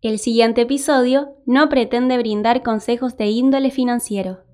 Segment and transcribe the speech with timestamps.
[0.00, 4.44] El siguiente episodio no pretende brindar consejos de índole financiero.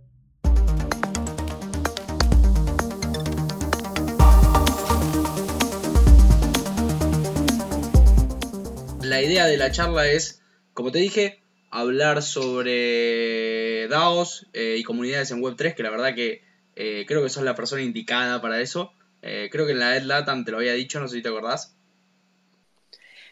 [9.02, 10.40] La idea de la charla es,
[10.72, 16.42] como te dije, hablar sobre DAOs eh, y comunidades en Web3, que la verdad que
[16.74, 18.92] eh, creo que sos la persona indicada para eso.
[19.20, 21.76] Eh, creo que en la EdLatam te lo había dicho, no sé si te acordás.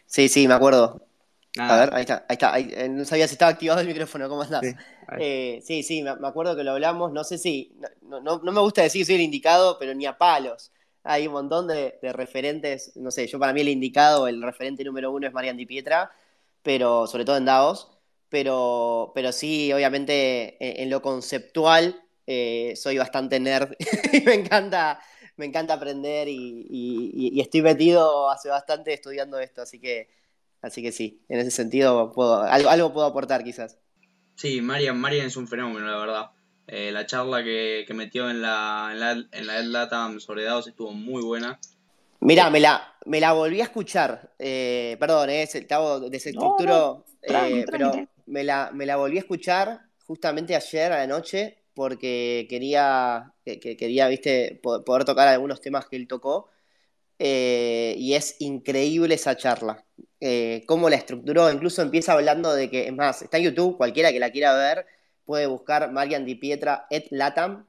[0.05, 1.07] Sí, sí, me acuerdo.
[1.59, 2.57] A ver, ahí está, ahí está.
[2.57, 4.61] Eh, no sabía si estaba activado el micrófono, ¿cómo andás?
[4.61, 4.73] Sí,
[5.19, 7.11] eh, sí, sí, me, acuerdo que lo hablamos.
[7.11, 10.17] No sé si, no, no, me gusta decir que soy el indicado, pero ni a
[10.17, 10.71] palos.
[11.03, 15.11] Hay un montón de, referentes, no sé, yo para mí el indicado, el referente número
[15.11, 16.11] uno es Marian Di Pietra,
[16.63, 17.89] pero sobre todo en DAOs,
[18.29, 23.73] pero, pero sí, obviamente en, lo conceptual eh, soy bastante nerd
[24.13, 25.01] y me encanta,
[25.35, 30.07] me encanta aprender y, y estoy metido hace bastante estudiando esto, así que
[30.63, 33.77] Así que sí, en ese sentido puedo, algo, puedo aportar quizás.
[34.35, 36.31] Sí, Marian, Marian es un fenómeno, la verdad.
[36.67, 40.93] Eh, la charla que, metió en la, en la, en la LATAM sobre dados estuvo
[40.93, 41.59] muy buena.
[42.21, 44.31] Mirá, me la, me la volví a escuchar.
[44.39, 47.91] Eh, perdón, eh, te hago desestructuro, eh, pero
[48.25, 53.59] me la, me la volví a escuchar justamente ayer a la noche porque quería, que,
[53.59, 56.49] quería viste, poder tocar algunos temas que él tocó.
[57.19, 59.83] y es increíble esa charla
[60.25, 61.51] eh, cómo la estructuró.
[61.51, 64.85] Incluso empieza hablando de que, es más, está en YouTube, cualquiera que la quiera ver
[65.25, 67.65] puede buscar Marian Di Pietra et Latam.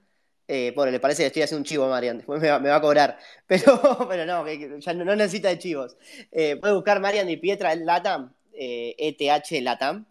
[0.47, 3.19] Eh, pobre, le parece que estoy haciendo un chivo, Marian, después me va, a cobrar.
[3.49, 5.97] Pero, pero no, ya no, necesita de chivos.
[6.31, 10.07] Eh, puede buscar Marian Di Pietra et Latam, ETH e Latam,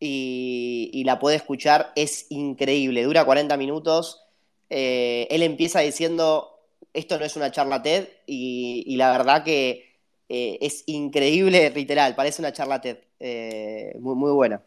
[0.00, 4.24] y, la puede escuchar, es increíble, dura 40 minutos.
[4.70, 6.60] él empieza diciendo,
[6.94, 9.93] esto no es una charla TED, y la verdad que
[10.28, 14.62] eh, es increíble, literal, parece una charla TED, eh, muy, muy buena.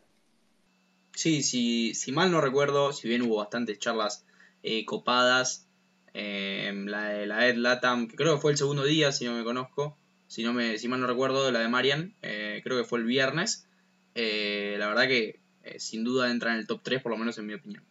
[1.15, 4.25] Sí, sí, si mal no recuerdo, si bien hubo bastantes charlas
[4.61, 5.63] eh, copadas,
[6.13, 9.43] la de la Ed Latam, que creo que fue el segundo día, si no me
[9.43, 13.05] conozco, si, no me, si mal no recuerdo, la de Marian, creo que fue el
[13.05, 13.67] viernes,
[14.15, 15.39] la verdad que
[15.77, 17.83] sin duda entra en el top 3, por lo menos en mi opinión.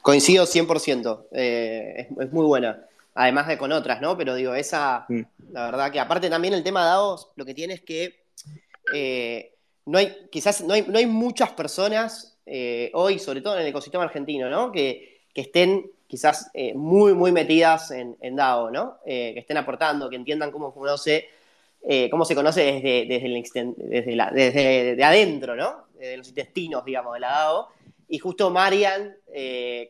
[0.00, 4.16] Coincido 100%, es, es muy buena además de con otras, ¿no?
[4.16, 5.20] Pero digo, esa, mm.
[5.52, 8.26] la verdad que aparte también el tema de DAOs, lo que tiene es que
[8.92, 9.54] eh,
[9.86, 13.68] no hay, quizás no hay, no hay muchas personas eh, hoy, sobre todo en el
[13.68, 14.70] ecosistema argentino, ¿no?
[14.70, 19.00] Que, estén quizás eh, muy, muy metidas en, en DAO, ¿no?
[19.04, 21.28] que estén aportando, que entiendan cómo conoce,
[22.10, 25.88] cómo se conoce desde, desde, desde, la, desde de adentro, ¿no?
[25.92, 27.68] Desde los intestinos, digamos, de la DAO.
[28.08, 29.14] Y justo Marian,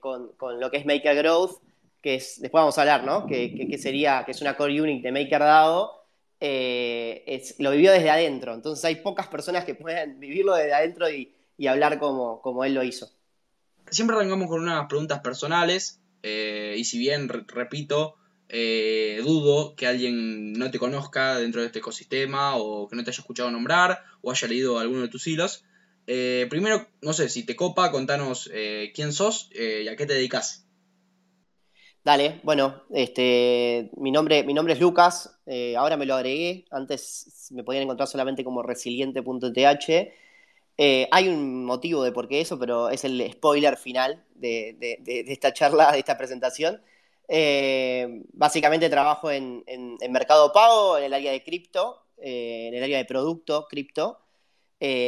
[0.01, 1.61] con, con, lo que es Maker Growth,
[2.07, 3.27] que es, después vamos a hablar, ¿no?
[3.27, 5.91] Que, sería, que es una core unit de MakerDAO,
[6.39, 8.55] eh, lo vivió desde adentro.
[8.55, 11.35] Entonces hay pocas personas que puedan vivirlo desde adentro y,
[11.67, 13.11] hablar como, como, él lo hizo.
[13.91, 18.15] Siempre arrancamos con unas preguntas personales, eh, y si bien, repito,
[18.51, 23.11] eh, dudo que alguien no te conozca dentro de este ecosistema o que no te
[23.11, 25.65] haya escuchado nombrar o haya leído alguno de tus hilos.
[26.07, 28.49] primero, no sé, si te copa, contanos
[28.95, 30.66] quién sos y a qué te dedicas.
[32.07, 37.49] Dale, bueno, este, mi, nombre, mi nombre es Lucas, eh, ahora me lo agregué, antes
[37.51, 40.15] me podían encontrar solamente como resiliente.th.
[40.79, 44.77] Eh, hay un motivo de por qué eso, pero es el spoiler final de,
[45.27, 46.81] esta charla, de esta presentación.
[47.27, 49.65] Eh, básicamente trabajo en,
[50.09, 54.21] Mercado Pago, en el área de cripto, en el área de producto cripto,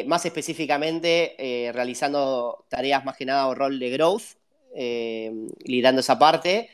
[0.06, 4.34] más específicamente realizando tareas más que nada o rol de growth,
[4.74, 6.70] liderando esa parte.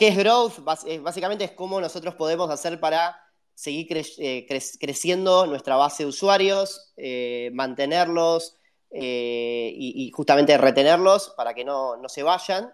[0.00, 0.54] ¿Qué es growth?
[0.86, 3.20] Eh, básicamente es cómo nosotros podemos hacer para
[3.54, 4.46] seguir eh,
[4.80, 8.56] creciendo nuestra base de usuarios, eh, mantenerlos
[8.90, 12.72] y, justamente retenerlos para que no, se vayan.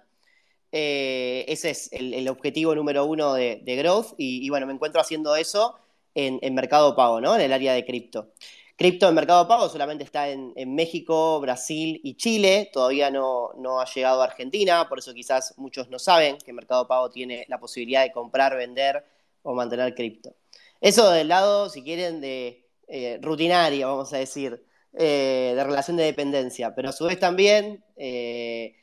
[0.70, 5.74] ese es el, objetivo número uno de, Growth y, bueno, me encuentro haciendo eso
[6.14, 7.34] en, en Mercado Pago, ¿no?
[7.34, 8.28] En el área de cripto.
[8.76, 14.20] Cripto en Mercado Pago solamente está en, México, Brasil y Chile, todavía no, ha llegado
[14.20, 18.12] a Argentina, por eso quizás muchos no saben que Mercado Pago tiene la posibilidad de
[18.12, 19.02] comprar, vender
[19.42, 20.34] o mantener cripto.
[20.78, 24.62] Eso del lado, si quieren, de eh, rutinaria, vamos a decir,
[24.92, 28.74] eh, de relación de dependencia, pero a su vez también, eh,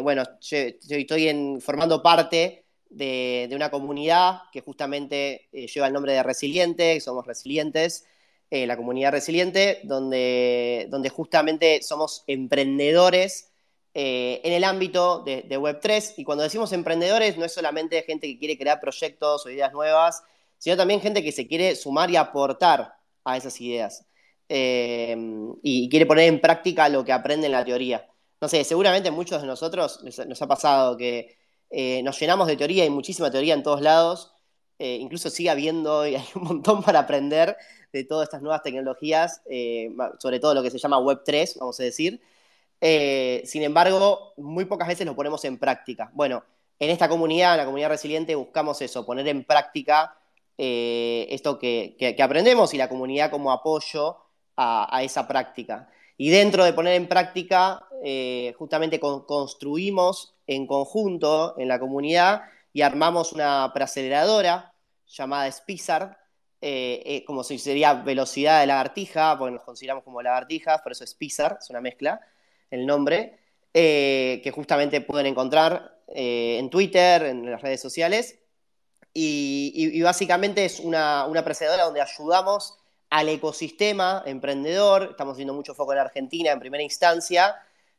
[0.00, 7.00] bueno, yo, estoy formando parte de, una comunidad que justamente lleva el nombre de Resiliente,
[7.00, 8.06] somos resilientes,
[8.52, 13.52] eh, la comunidad resiliente, donde, donde justamente somos emprendedores
[13.94, 16.14] eh, en el ámbito de, Web3.
[16.16, 20.24] Y cuando decimos emprendedores, no es solamente gente que quiere crear proyectos o ideas nuevas,
[20.58, 22.94] sino también gente que se quiere sumar y aportar
[23.24, 24.04] a esas ideas.
[24.48, 25.16] eh,
[25.62, 28.08] y quiere poner en práctica lo que aprende en la teoría.
[28.40, 31.36] No sé, seguramente muchos de nosotros nos ha pasado que
[32.02, 34.32] nos llenamos de teoría, hay muchísima teoría en todos lados,
[34.78, 37.56] incluso sigue habiendo y hay un montón para aprender
[37.92, 39.42] de todas estas nuevas tecnologías,
[40.18, 42.20] sobre todo lo que se llama Web 3, vamos a decir.
[42.80, 46.10] sin embargo, muy pocas veces lo ponemos en práctica.
[46.14, 46.44] Bueno,
[46.78, 50.16] en esta comunidad, en la comunidad resiliente, buscamos eso, poner en práctica
[50.56, 54.18] esto que, aprendemos y la comunidad como apoyo
[54.56, 55.88] a, esa práctica.
[56.16, 62.42] Y dentro de poner en práctica, eh, justamente construimos en conjunto en la comunidad
[62.72, 64.74] y armamos una preaceleradora
[65.06, 66.16] llamada Spizard,
[66.60, 71.04] eh, eh, como si sería velocidad de lagartija, porque nos consideramos como lagartijas, por eso
[71.04, 72.20] es Spizard, es una mezcla,
[72.70, 73.38] el nombre,
[73.72, 78.38] que justamente pueden encontrar en Twitter, en las redes sociales.
[79.12, 82.78] Y, básicamente es una, una donde ayudamos
[83.10, 87.56] al ecosistema emprendedor, estamos viendo mucho foco en Argentina en primera instancia,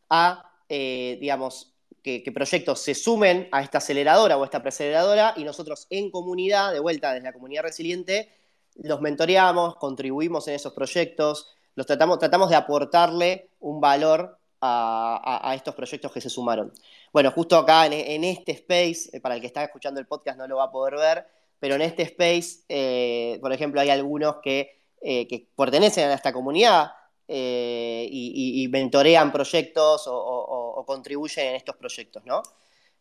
[0.10, 5.44] a, eh, digamos, que, proyectos se sumen a esta aceleradora o a esta preaceleradora y
[5.44, 8.30] nosotros en comunidad, de vuelta desde la comunidad resiliente,
[8.76, 15.74] los mentoreamos, contribuimos en esos proyectos, los tratamos, tratamos de aportarle un valor a, estos
[15.74, 16.72] proyectos que se sumaron.
[17.12, 20.48] Bueno, justo acá en, este space, eh, para el que está escuchando el podcast no
[20.48, 21.26] lo va a poder ver,
[21.60, 26.32] pero en este space, eh, por ejemplo, hay algunos que eh, que pertenecen a esta
[26.32, 26.92] comunidad
[27.28, 32.44] eh, y, mentorean proyectos o, contribuyen en estos proyectos, ¿no?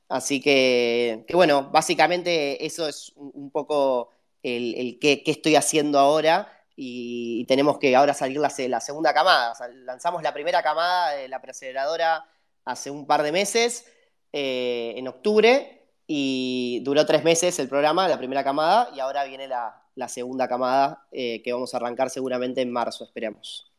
[0.09, 4.13] Así que, bueno, básicamente eso es un, poco
[4.43, 9.55] el, qué, estoy haciendo ahora y, tenemos que ahora salir la, la segunda camada.
[9.85, 12.25] lanzamos la primera camada de la preaceleradora
[12.65, 13.87] hace un par de meses,
[14.33, 19.49] eh, en octubre, y duró tres meses el programa, la primera camada, y ahora viene
[19.49, 19.77] la,
[20.09, 23.71] segunda camada eh, que vamos a arrancar seguramente en marzo, esperemos.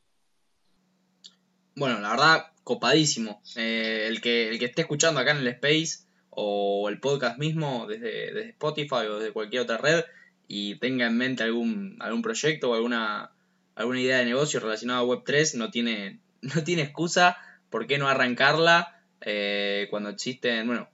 [1.76, 3.42] Bueno, la verdad, copadísimo.
[3.56, 7.88] Eh, el, que, el que esté escuchando acá en el Space o el podcast mismo
[7.88, 10.04] desde, Spotify o desde cualquier otra red
[10.54, 13.32] y tenga en mente algún, algún proyecto o alguna,
[13.76, 17.38] alguna idea de negocio relacionada a Web3, no tiene, no tiene excusa
[17.70, 20.90] por qué no arrancarla eh, cuando existen, bueno,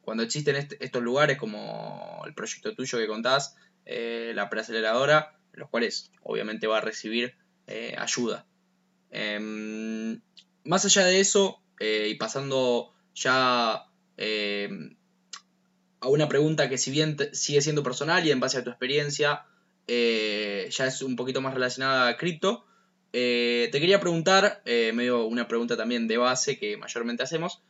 [0.00, 6.10] cuando existen estos lugares como el proyecto tuyo que contás, eh, la preaceleradora, los cuales
[6.22, 7.36] obviamente va a recibir
[7.68, 8.46] eh, ayuda.
[9.10, 10.20] Em,
[10.64, 13.84] más allá de eso, eh, y pasando ya
[14.16, 14.96] em,
[16.04, 19.46] a una pregunta que si bien sigue siendo personal y en base a tu experiencia,
[19.86, 22.64] ya es un poquito más relacionada a cripto,
[23.10, 27.62] te quería preguntar, medio una pregunta también de base que mayormente hacemos,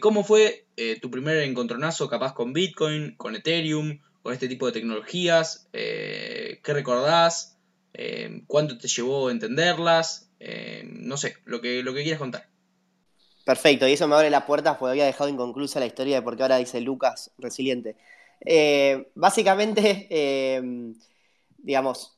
[0.00, 0.66] ¿cómo fue
[1.00, 5.68] tu primer encontronazo capaz con Bitcoin, con Ethereum, con este tipo de tecnologías?
[5.72, 7.58] Eh, ¿Qué recordás?
[7.94, 10.32] Eh, ¿Cuánto te llevó a entenderlas?
[10.40, 12.48] Eh, no sé, lo que, lo que quieras contar.
[13.46, 16.36] Perfecto, y eso me abre la puerta porque había dejado inconclusa la historia de por
[16.36, 17.96] qué ahora dice Lucas resiliente.
[19.14, 20.08] básicamente,
[21.58, 22.16] digamos,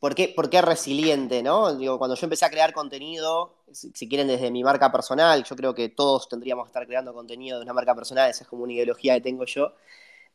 [0.00, 1.42] ¿por qué, ¿por qué, resiliente?
[1.42, 1.74] ¿no?
[1.74, 5.74] Digo, cuando yo empecé a crear contenido, si, quieren desde mi marca personal, yo creo
[5.74, 8.72] que todos tendríamos que estar creando contenido de una marca personal, esa es como una
[8.72, 9.74] ideología que tengo yo.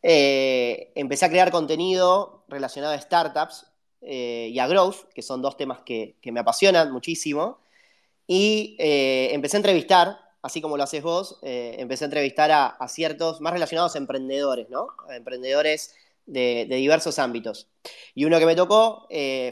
[0.01, 3.65] Eh, empecé a crear contenido relacionado a startups
[4.01, 7.59] eh, y a growth, que son dos temas que, me apasionan muchísimo.
[8.27, 13.41] Y eh, empecé a entrevistar, así como lo haces vos, empecé a entrevistar a, ciertos
[13.41, 14.89] más relacionados a emprendedores, ¿no?
[15.09, 15.95] A emprendedores
[16.25, 17.67] de, diversos ámbitos.
[18.13, 19.07] Y uno que me tocó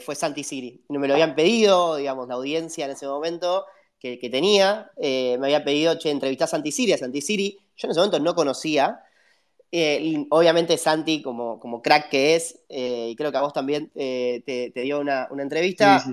[0.06, 0.84] fue Santi Siri.
[0.90, 3.66] No me lo habían pedido, digamos, la audiencia en ese momento
[4.00, 7.58] que, tenía, me había pedido, che, entrevistar a Santi Siri, a Santi Siri.
[7.78, 9.02] Yo en ese momento no conocía,
[9.74, 13.90] eh, obviamente Santi, como, como crack que es, eh, y creo que a vos también
[13.96, 16.04] eh, te, dio una, entrevista,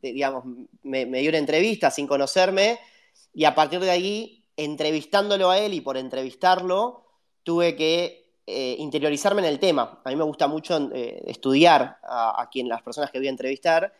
[0.00, 0.44] digamos,
[0.84, 2.78] me, dio una entrevista sin conocerme,
[3.34, 7.04] y a partir de ahí, entrevistándolo a él y por entrevistarlo,
[7.42, 10.00] tuve que interiorizarme en el tema.
[10.04, 13.92] A mí me gusta mucho estudiar a, quien, las personas que voy a entrevistar,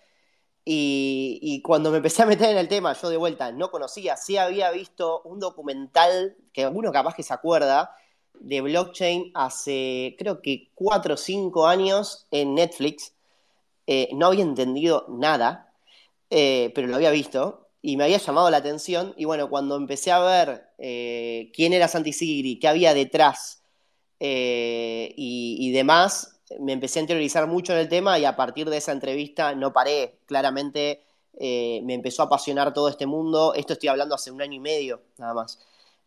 [0.66, 4.38] y, cuando me empecé a meter en el tema, yo de vuelta no conocía, sí
[4.38, 7.94] había visto un documental que alguno capaz que se acuerda,
[8.32, 13.14] de blockchain hace creo que cuatro o cinco años en Netflix.
[13.86, 15.74] Eh, no había entendido nada,
[16.30, 19.12] eh, pero lo había visto y me había llamado la atención.
[19.16, 23.62] Y bueno, cuando empecé a ver eh, quién era Santi Sigri, qué había detrás
[24.20, 28.78] y, y, demás, me empecé a interiorizar mucho en el tema y a partir de
[28.78, 30.20] esa entrevista no paré.
[30.24, 31.02] Claramente
[31.38, 33.52] me empezó a apasionar todo este mundo.
[33.54, 35.58] Esto estoy hablando hace un año y medio, nada más.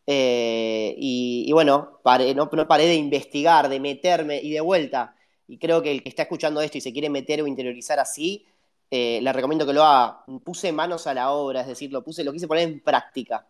[0.10, 2.00] Eh, y, bueno,
[2.36, 5.16] no, paré de investigar, de meterme y de vuelta.
[5.48, 8.46] Y creo que el que está escuchando esto y se quiere meter o interiorizar así,
[8.90, 10.24] le recomiendo que lo haga.
[10.44, 13.48] Puse manos a la obra, es decir, lo puse, lo quise poner en práctica.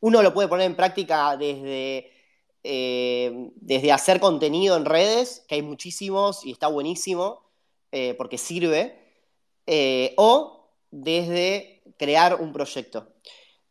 [0.00, 2.12] Uno lo puede poner en práctica desde,
[2.62, 7.42] desde hacer contenido en redes, que hay muchísimos y está buenísimo,
[8.16, 8.98] porque sirve,
[10.16, 13.08] o desde crear un proyecto.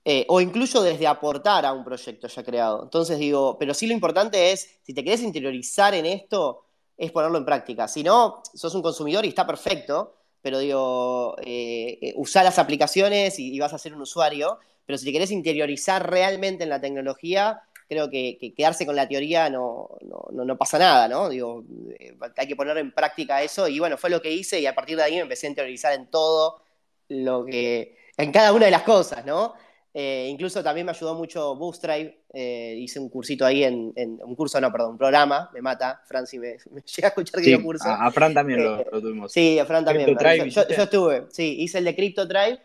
[0.10, 2.84] Eh, o incluso desde aportar a un proyecto ya creado.
[2.84, 6.64] Entonces digo, pero sí lo importante es, si te querés interiorizar en esto,
[6.96, 7.90] es ponerlo en práctica.
[7.90, 13.58] Si no, sos un consumidor y está perfecto, pero digo, eh, eh las aplicaciones y,
[13.60, 18.10] vas a ser un usuario, pero si te querés interiorizar realmente en la tecnología, creo
[18.10, 19.90] que, quedarse con la teoría no,
[20.32, 21.30] no, no, pasa nada, ¿no?
[21.30, 21.64] Digo,
[22.00, 24.76] eh, hay que poner en práctica eso y bueno, fue lo que hice y a
[24.76, 26.62] partir de ahí me empecé a interiorizar en todo
[27.10, 29.54] lo que, en cada una de las cosas, ¿no?
[30.00, 32.14] Eh, incluso también me ayudó mucho Bootstrap.
[32.32, 36.04] Eh, hice un cursito ahí en, un curso, no, perdón, un programa, me mata.
[36.06, 37.90] Fran, si me, llega a escuchar que sí, curso.
[37.90, 39.32] A, Fran también lo, eh, tuvimos.
[39.32, 40.16] Sí, a Fran también.
[40.50, 42.60] Yo, estuve, sí, hice el de CryptoDrive.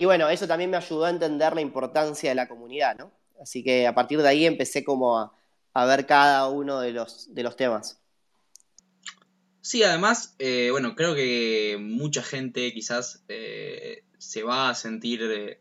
[0.00, 3.10] y bueno, eso también me ayudó a entender la importancia de la comunidad, ¿no?
[3.42, 7.42] Así que a partir de ahí empecé como a, ver cada uno de los, de
[7.42, 8.00] los temas.
[9.60, 10.36] Sí, además,
[10.70, 13.24] bueno, creo que mucha gente quizás
[14.18, 15.58] se va a sentir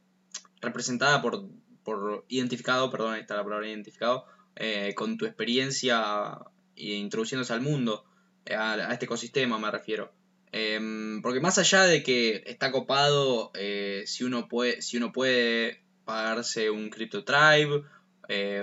[0.61, 1.47] representada por,
[1.83, 6.39] por identificado, perdón, ahí está la palabra identificado, eh, con tu experiencia
[6.75, 8.05] introduciéndose al mundo,
[8.45, 10.11] eh, a, este ecosistema me refiero.
[10.51, 15.81] Em, porque más allá de que está copado, eh, si, uno puede, si uno puede
[16.05, 17.83] pagarse un Crypto Tribe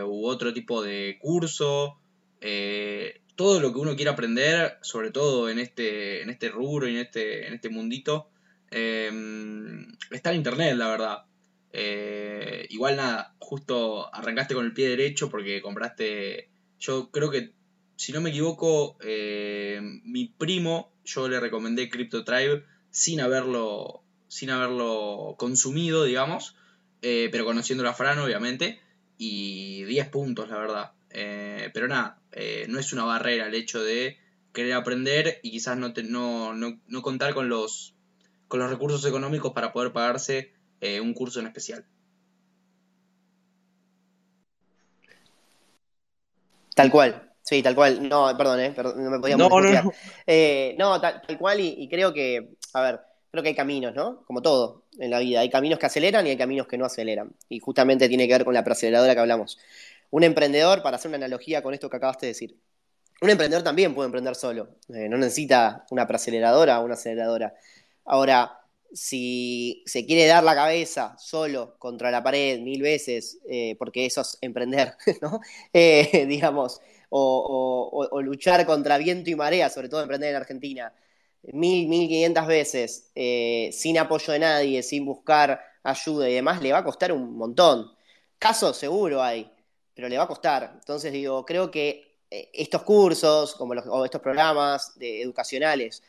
[0.07, 1.99] u otro tipo de curso,
[3.37, 6.99] todo lo que uno quiera aprender, sobre todo en este, en este rubro y en
[6.99, 8.29] este, en este mundito,
[8.71, 11.25] em, está en internet, la verdad.
[11.77, 17.53] Eh, igual nada, justo arrancaste con el pie derecho porque compraste, yo creo que,
[17.97, 25.35] si no me equivoco, eh, mi primo, yo le recomendé CryptoTribe sin haberlo, sin haberlo
[25.37, 26.55] consumido, digamos,
[27.03, 28.81] eh, pero conociendo a Fran, obviamente,
[29.19, 30.93] y 10 puntos, la verdad.
[31.73, 32.21] pero nada,
[32.69, 34.19] no es una barrera el hecho de
[34.53, 37.97] querer aprender y quizás no, no, no, no contar con los,
[38.47, 41.85] con los recursos económicos para poder pagarse eh, un curso en especial.
[46.75, 48.09] Tal cual, sí, tal cual.
[48.09, 49.93] No, perdón, eh, no me podía No, no, no.
[50.27, 53.01] Eh, no tal, cual, y, creo que, a ver,
[53.31, 54.25] creo que hay caminos, ¿no?
[54.25, 55.41] Como todo en la vida.
[55.41, 57.33] Hay caminos que aceleran y hay caminos que no aceleran.
[57.49, 59.59] Y justamente tiene que ver con la preaceleradora que hablamos.
[60.11, 62.57] Un emprendedor, para hacer una analogía con esto que acabaste de decir,
[63.21, 64.77] un emprendedor también puede emprender solo.
[64.89, 67.55] Eh, no necesita una preaceleradora o una aceleradora.
[68.05, 68.64] Ahora,
[68.95, 74.21] si se quiere dar la cabeza solo contra la pared mil veces, eh, porque eso
[74.21, 75.41] es emprender, ¿no?
[75.73, 80.93] Eh, digamos, o, luchar contra viento y marea, sobre todo emprender en Argentina,
[81.53, 86.73] mil, mil quinientas veces, eh, sin apoyo de nadie, sin buscar ayuda y demás, le
[86.73, 87.93] va a costar un montón.
[88.39, 89.51] Casos seguro hay,
[89.95, 90.73] pero le va a costar.
[90.75, 96.03] Entonces digo, creo que estos cursos, como los, o estos programas de, educacionales,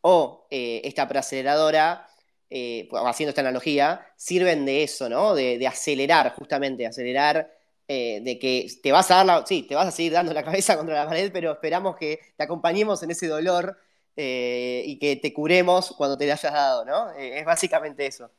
[0.00, 2.06] o esta preaceleradora,
[2.48, 5.34] eh, haciendo esta analogía, sirven de eso, ¿no?
[5.34, 7.52] De, acelerar, justamente, acelerar,
[7.88, 10.44] eh, de que te vas a dar la, sí, te vas a seguir dando la
[10.44, 13.76] cabeza contra la pared, pero esperamos que te acompañemos en ese dolor
[14.16, 17.10] eh, y que te curemos cuando te lo hayas dado, ¿no?
[17.12, 18.30] es básicamente eso.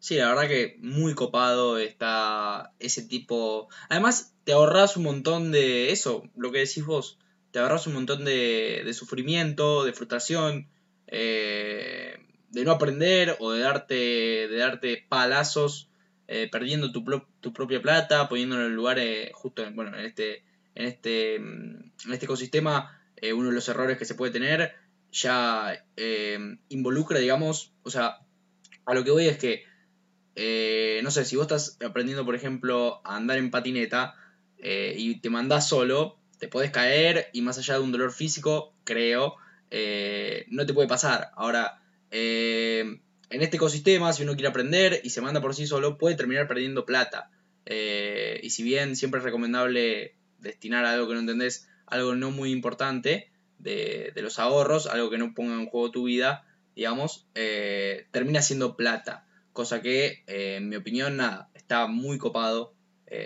[0.00, 3.68] Sí, la verdad que muy copado está ese tipo.
[3.88, 7.18] Además, te ahorras un montón de eso, lo que decís vos.
[7.52, 10.70] Te ahorras un montón de sufrimiento, de frustración
[11.10, 12.18] eh,
[12.50, 15.90] de no aprender o de darte, de darte palazos
[16.28, 17.04] eh, perdiendo tu,
[17.40, 20.44] tu, propia plata, poniéndolo en lugares justo en, bueno, en este,
[20.76, 24.74] en este, mm, en este ecosistema, eh, uno de los errores que se puede tener
[25.12, 25.84] ya
[26.68, 28.18] involucra, digamos, o sea,
[28.86, 29.64] a lo que voy es que,
[31.02, 34.14] no sé, si vos estás aprendiendo, por ejemplo, a andar en patineta
[34.56, 39.34] y te mandás solo, te podés caer y más allá de un dolor físico, creo,
[39.70, 41.30] eh, no te puede pasar.
[41.34, 43.00] Ahora, eh,
[43.30, 46.48] en este ecosistema, si uno quiere aprender y se manda por sí solo, puede terminar
[46.48, 47.30] perdiendo plata.
[47.66, 52.50] Eh, y si bien siempre es recomendable destinar algo que no entendés, algo no muy
[52.50, 57.26] importante de, los ahorros, algo que no ponga en juego tu vida, digamos,
[58.10, 59.26] termina siendo plata.
[59.52, 62.74] Cosa que, en mi opinión, nada, está muy copado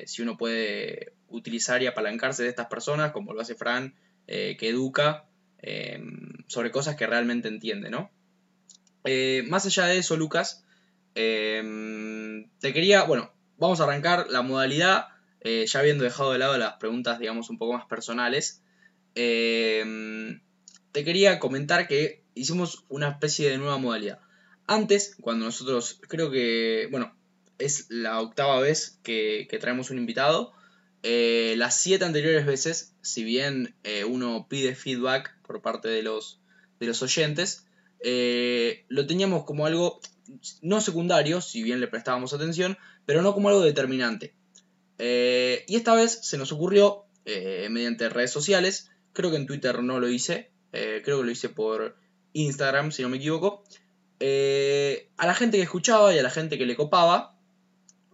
[0.07, 3.95] si uno puede utilizar y apalancarse de estas personas, como lo hace Fran,
[4.27, 5.29] que educa
[5.67, 8.11] Em, sobre cosas que realmente entiende, ¿no?
[9.05, 10.63] Eh, más allá de eso, Lucas,
[11.15, 15.09] em, te quería, bueno, vamos a arrancar la modalidad,
[15.41, 18.63] eh, ya habiendo dejado de lado las preguntas, digamos, un poco más personales.
[19.15, 24.21] Te quería comentar que hicimos una especie de nueva modalidad.
[24.67, 27.17] Antes, cuando nosotros, creo que, bueno,
[27.59, 30.53] es la octava vez que, traemos un invitado.
[31.07, 36.41] Eh, las siete anteriores veces, si bien eh, uno pide feedback por parte de los,
[36.81, 37.67] de los oyentes,
[38.01, 40.01] eh, lo teníamos como algo
[40.63, 44.33] no secundario, si bien le prestábamos atención, pero no como algo determinante.
[44.99, 47.05] y esta vez se nos ocurrió,
[47.69, 51.99] mediante redes sociales, creo que en Twitter no lo hice, creo que lo hice por
[52.33, 53.65] Instagram, si no me equivoco,
[54.21, 57.39] a la gente que escuchaba y a la gente que le copaba,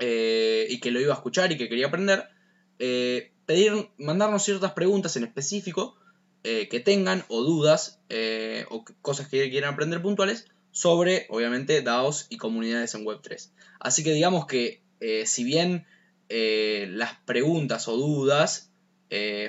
[0.00, 2.28] y que lo iba a escuchar y que quería aprender,
[2.80, 5.96] eh, pedir, mandarnos ciertas preguntas en específico
[6.42, 8.00] eh, que tengan o dudas
[8.70, 13.50] o cosas que quieran aprender puntuales sobre, obviamente, DAOs y comunidades en Web3.
[13.78, 14.82] Así que digamos que
[15.26, 15.86] si bien
[16.28, 18.72] las preguntas o dudas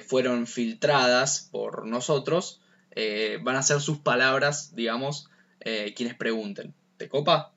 [0.05, 2.61] fueron filtradas por nosotros,
[3.41, 5.29] van a ser sus palabras, digamos,
[5.95, 6.75] quienes pregunten.
[6.97, 7.53] ¿Te copa?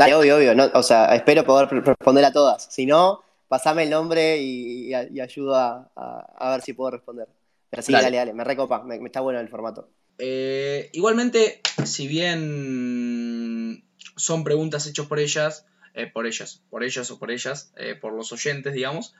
[0.00, 0.70] Obvio, obvio.
[0.74, 2.66] O sea, espero poder responder a todas.
[2.70, 7.28] Si no, pasame el nombre y, ayudo a, ver si puedo responder.
[7.70, 9.90] Pero sí, dale, dale, me recopa, me, está bueno el formato.
[10.18, 13.84] Eh, igualmente, si bien
[14.16, 18.12] son preguntas hechas por ellas, eh, por ellas, por ellas o por ellas, eh, por
[18.12, 19.14] los oyentes, digamos,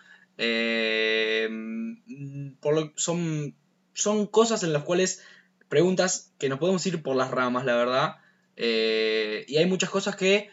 [2.97, 3.55] son,
[3.93, 5.23] son cosas en las cuales
[5.69, 8.17] preguntas que nos podemos ir por las ramas, la verdad.
[8.57, 10.51] y hay muchas cosas que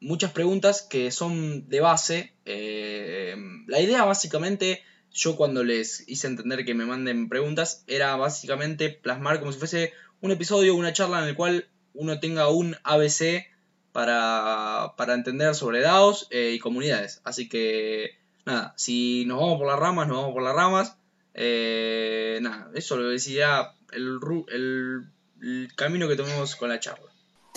[0.00, 2.32] muchas preguntas que son de base.
[2.44, 3.34] Eh,
[3.66, 9.40] la idea básicamente, yo cuando les hice entender que me manden preguntas, era básicamente plasmar
[9.40, 13.46] como si fuese un episodio, una charla en el cual uno tenga un ABC
[13.92, 17.20] para, para entender sobre DAOs eh, y comunidades.
[17.24, 20.96] Así que, nada, si nos vamos por las ramas, nos vamos por las ramas.
[21.34, 25.10] Eh, nada, eso lo decía el, el,
[25.42, 27.07] el camino que tomemos con la charla.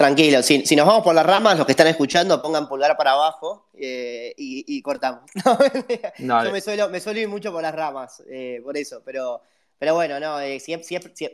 [0.02, 3.70] Tranquilo, si, nos vamos por las ramas, los que están escuchando pongan pulgar para abajo
[3.76, 5.30] eh, y, cortamos.
[6.18, 9.44] Yo me suelo, me suelo ir mucho por las ramas, eh, por eso, pero,
[9.78, 10.60] pero bueno, no, eh,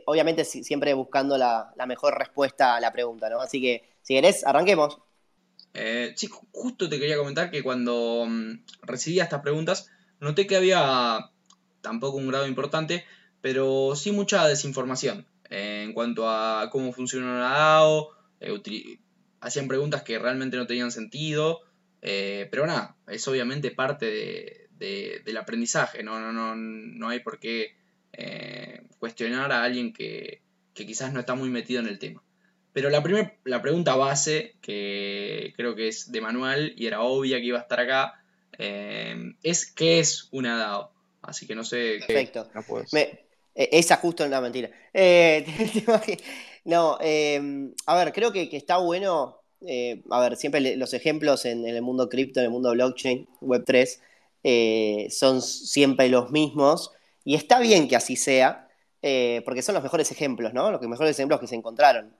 [0.04, 3.40] obviamente siempre buscando la, mejor respuesta a la pregunta, ¿no?
[3.40, 4.98] Así que, si querés, arranquemos.
[6.14, 9.88] sí, justo te quería comentar que cuando mm, recibía estas preguntas,
[10.20, 11.30] noté que había
[11.80, 13.06] tampoco un grado importante,
[13.40, 18.98] pero sí mucha desinformación en cuanto a cómo funciona la DAO eh,
[19.40, 21.60] hacían preguntas que realmente no tenían sentido,
[22.02, 27.74] eh, pero nada, es obviamente parte del aprendizaje, no, no, no, no hay por qué
[28.12, 30.42] eh, cuestionar a alguien que,
[30.74, 32.22] quizás no está muy metido en el tema.
[32.72, 37.38] Pero la, primer, la pregunta base, que creo que es de manual y era obvia
[37.38, 38.22] que iba a estar acá,
[38.56, 40.92] es ¿qué es una DAO?
[41.20, 41.98] Así que no sé.
[42.06, 42.48] Perfecto.
[43.54, 44.70] esa justo en la mentira.
[46.68, 51.66] No, em, a ver, creo que, está bueno, eh, a ver, siempre los ejemplos en,
[51.66, 53.98] el mundo cripto, en el mundo blockchain, Web3,
[54.44, 56.92] eh, son siempre los mismos
[57.24, 58.68] y está bien que así sea,
[59.00, 60.70] eh, porque son los mejores ejemplos, ¿no?
[60.70, 62.14] Los mejores ejemplos que se encontraron.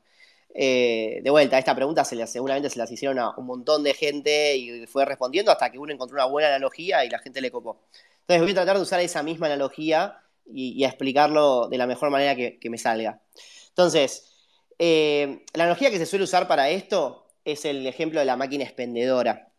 [0.55, 4.87] de vuelta, esta pregunta se seguramente se las hicieron a un montón de gente y
[4.87, 7.81] fue respondiendo hasta que uno encontró una buena analogía y la gente le copó.
[8.23, 12.35] Entonces voy a tratar de usar esa misma analogía y, explicarlo de la mejor manera
[12.35, 13.21] que me salga.
[13.69, 14.38] Entonces,
[14.79, 18.65] eh, la analogía que se suele usar para esto es el ejemplo de la máquina
[18.65, 19.53] expendedora.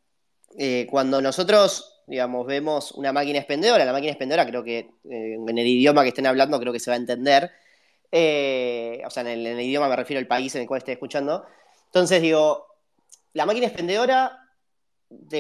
[0.57, 4.79] Eh, cuando nosotros, digamos, vemos una máquina expendedora, la máquina expendedora creo que
[5.09, 7.51] eh, en el idioma que estén hablando creo que se va a entender.
[8.13, 11.45] o sea, en el, idioma me refiero al país en el cual esté escuchando.
[11.85, 12.67] Entonces digo,
[13.33, 14.37] la máquina expendedora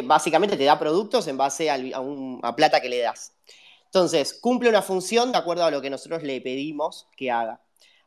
[0.03, 3.33] básicamente te da productos en base a plata que le das.
[3.85, 7.59] Entonces, cumple una función de acuerdo a lo que nosotros le pedimos que haga.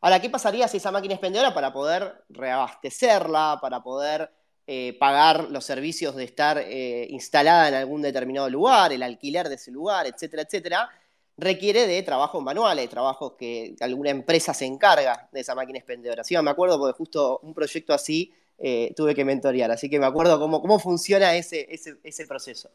[0.03, 4.33] Ahora, ¿qué pasaría si esa máquina expendedora para poder reabastecerla, para poder
[4.67, 9.55] eh, pagar los servicios de estar eh, instalada en algún determinado lugar, el alquiler de
[9.55, 10.91] ese lugar, etcétera, etcétera,
[11.37, 16.25] requiere de trabajos manuales, trabajos que alguna empresa se encarga de esa máquina expendedora.
[16.25, 20.07] Sí, me acuerdo porque justo un proyecto así eh, tuve que mentorear, así que me
[20.07, 22.71] acuerdo cómo, cómo funciona ese, ese, proceso.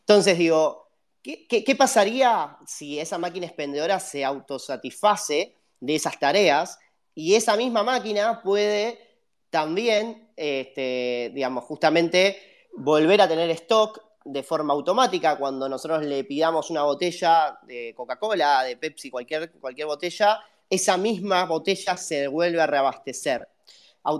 [0.00, 0.90] Entonces digo,
[1.22, 6.78] ¿qué, qué pasaría si esa máquina expendedora se autosatisface de esas tareas
[7.14, 8.98] y esa misma máquina puede
[9.50, 12.38] también, este, digamos, justamente
[12.72, 18.62] volver a tener stock de forma automática cuando nosotros le pidamos una botella de Coca-Cola,
[18.62, 23.48] de Pepsi, cualquier, cualquier botella, esa misma botella se vuelve a reabastecer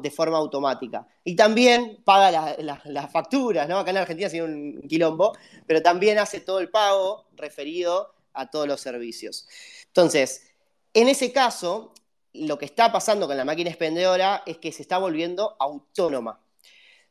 [0.03, 1.07] de forma automática.
[1.25, 3.79] Y también paga las facturas, ¿no?
[3.79, 5.33] Acá en Argentina sido un quilombo,
[5.67, 9.49] pero también hace todo el pago referido a todos los servicios.
[9.87, 10.50] Entonces,
[10.95, 11.95] en ese caso,
[12.33, 16.41] lo que está pasando con la máquina expendedora es que se está volviendo autónoma.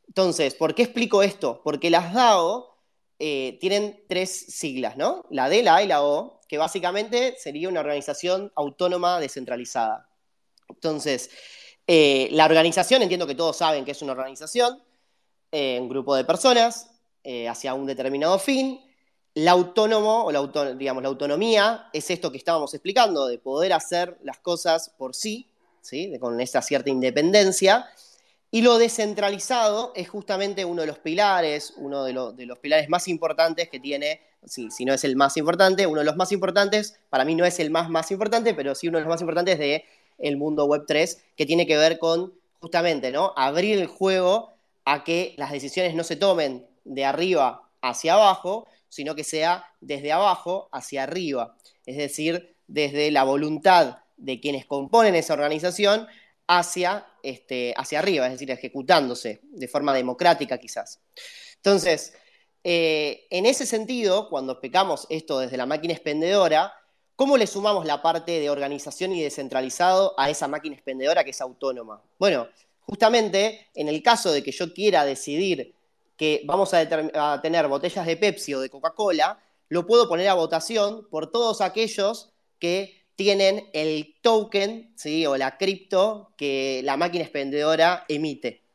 [0.07, 1.61] Entonces, ¿por qué explico esto?
[1.63, 2.77] Porque las DAO
[3.19, 5.25] eh, tienen tres siglas, ¿no?
[5.29, 10.09] La D, la A y la O, que básicamente sería una organización autónoma descentralizada.
[10.67, 11.29] Entonces,
[11.85, 14.81] eh, la organización, entiendo que todos saben que es una organización,
[15.51, 16.91] eh, un grupo de personas
[17.47, 18.88] hacia un determinado fin.
[19.39, 24.17] La autónomo, o la, digamos, la autonomía, es esto que estábamos explicando, de poder hacer
[24.21, 25.47] las cosas por sí,
[25.81, 26.11] ¿sí?
[26.19, 27.87] con esa cierta independencia.
[28.51, 33.69] Y lo descentralizado es justamente uno de los pilares, uno de, los pilares más importantes
[33.69, 37.23] que tiene, si, si, no es el más importante, uno de los más importantes, para
[37.23, 39.85] mí no es el más más importante, pero sí uno de los más importantes de
[40.17, 43.33] el mundo web 3, que tiene que ver con justamente, ¿no?
[43.37, 44.51] Abrir el juego
[44.83, 50.11] a que las decisiones no se tomen de arriba hacia abajo, sino que sea desde
[50.11, 56.07] abajo hacia arriba, es decir, desde la voluntad de quienes componen esa organización
[56.47, 60.99] hacia, este, hacia arriba, es decir, ejecutándose de forma democrática quizás.
[61.57, 62.13] Entonces,
[62.63, 66.73] eh, en ese sentido, cuando explicamos esto desde la máquina expendedora,
[67.15, 71.41] ¿cómo le sumamos la parte de organización y descentralizado a esa máquina expendedora que es
[71.41, 72.01] autónoma?
[72.17, 72.47] Bueno,
[72.81, 75.73] justamente en el caso de que yo quiera decidir
[76.19, 81.07] que vamos a, tener botellas de Pepsi o de Coca-Cola, lo puedo poner a votación
[81.09, 84.93] por todos aquellos que tienen el token
[85.27, 88.65] o la cripto que la máquina expendedora emite.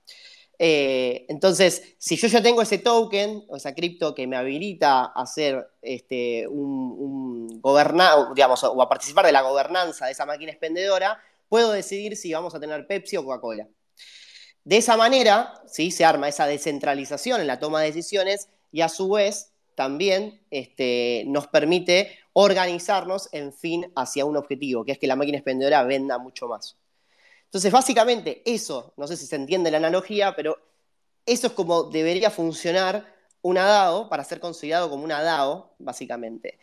[0.59, 5.27] Eh, entonces, si yo ya tengo ese token o esa cripto que me habilita a
[5.27, 7.63] ser este, un, un
[8.35, 12.55] digamos, o a participar de la gobernanza de esa máquina expendedora, puedo decidir si vamos
[12.55, 13.69] a tener Pepsi o Coca-Cola.
[14.65, 15.91] De esa manera, ¿sí?
[15.91, 21.25] se arma esa descentralización en la toma de decisiones y a su vez también este,
[21.27, 26.19] nos permite organizarnos en fin hacia un objetivo, que es que la máquina expendedora venda
[26.19, 26.77] mucho más.
[27.45, 30.59] Entonces, básicamente, eso, no sé si se entiende la analogía, pero
[31.27, 36.59] eso es como debería funcionar una DAO para ser considerado como una DAO, básicamente.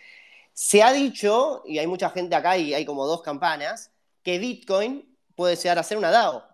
[0.54, 3.92] Se ha dicho, y hay mucha gente acá y hay como dos campanas,
[4.24, 6.51] que Bitcoin puede llegar a ser una DAO.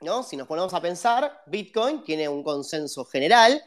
[0.00, 0.22] ¿No?
[0.22, 3.62] Si nos ponemos a pensar, Bitcoin tiene un consenso general,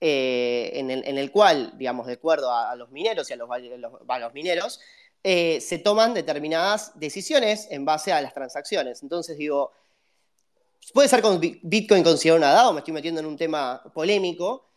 [0.00, 4.80] eh, en, el, cual, digamos, de acuerdo a, los mineros y a los, los, mineros,
[5.24, 9.02] eh, se toman determinadas decisiones en base a las transacciones.
[9.02, 9.72] Entonces digo,
[10.94, 14.68] puede ser con Bitcoin considerado una DAO, me estoy metiendo en un tema polémico.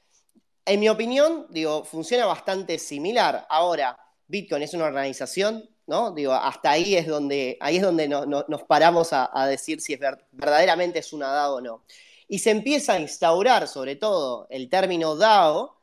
[0.65, 3.45] En mi opinión, digo, funciona bastante similar.
[3.49, 6.11] Ahora, Bitcoin es una organización, ¿no?
[6.11, 9.99] Digo, hasta ahí es donde, ahí es donde nos paramos a, a, decir si es
[10.31, 11.83] verdaderamente es una DAO o no.
[12.27, 15.81] Y se empieza a instaurar sobre todo el término DAO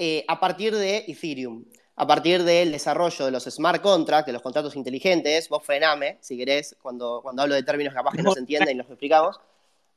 [0.00, 1.64] eh, a partir de Ethereum,
[1.96, 6.38] a partir del desarrollo de los smart contracts, de los contratos inteligentes, vos frename, si
[6.38, 9.40] querés, cuando, cuando hablo de términos capaz que no se entienden y los explicamos,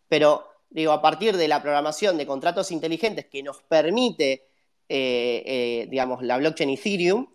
[0.10, 4.48] pero digo, a partir de la programación de contratos inteligentes que nos permite,
[4.90, 7.28] eh, eh, digamos, la blockchain Ethereum,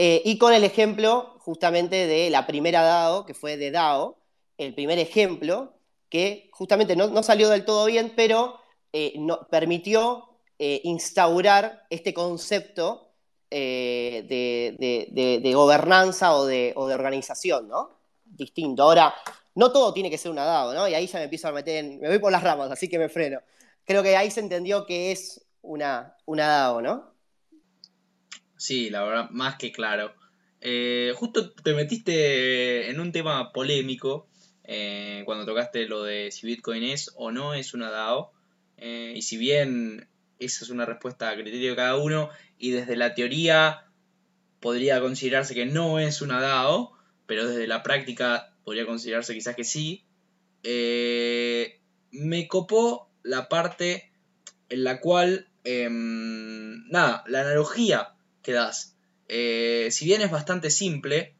[0.00, 4.18] y con el ejemplo justamente de la primera DAO, que fue de DAO,
[4.58, 5.72] el primer ejemplo,
[6.10, 8.60] que justamente no, salió del todo bien, pero
[8.92, 9.14] eh,
[9.50, 13.12] permitió eh, instaurar este concepto
[13.50, 17.98] eh, de, gobernanza o de, organización, ¿no?
[18.24, 18.82] Distinto.
[18.82, 19.14] Ahora,
[19.54, 20.86] no todo tiene que ser una DAO, ¿no?
[20.86, 22.98] Y ahí ya me empiezo a meter en, me voy por las ramas, así que
[22.98, 23.40] me freno.
[23.84, 27.17] Creo que ahí se entendió que es una, una DAO, ¿no?
[28.58, 30.14] Sí, la verdad, más que claro.
[31.14, 34.28] justo te metiste en un tema polémico
[34.70, 38.32] eh, cuando tocaste lo de si Bitcoin es o no es una DAO.
[38.76, 40.06] Eh, y si bien
[40.38, 43.86] esa es una respuesta a criterio de cada uno, y desde la teoría
[44.60, 46.92] podría considerarse que no es una DAO,
[47.26, 50.04] pero desde la práctica podría considerarse quizás que sí,
[50.62, 54.12] eh, me copó la parte
[54.68, 58.14] en la cual, em, nada, la analogía
[58.52, 58.96] das.
[59.28, 61.34] si bien es bastante simple,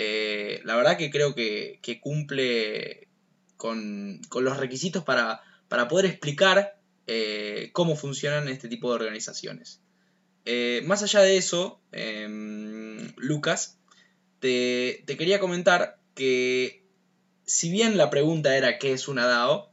[0.00, 3.08] eh, la verdad que creo que, cumple
[3.56, 5.42] con, los requisitos para,
[5.88, 9.80] poder explicar eh, cómo funcionan este tipo de organizaciones.
[10.44, 13.76] Eh, más allá de eso, em, Lucas,
[14.38, 16.84] te, quería comentar que
[17.44, 19.68] si bien la pregunta era qué es una DAO,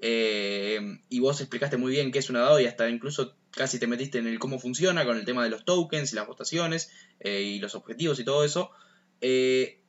[0.00, 4.18] y vos explicaste muy bien qué es una DAO y hasta incluso casi te metiste
[4.18, 6.90] en el cómo funciona con el tema de los tokens y las votaciones
[7.24, 8.70] y los objetivos y todo eso,
[9.20, 9.80] eh,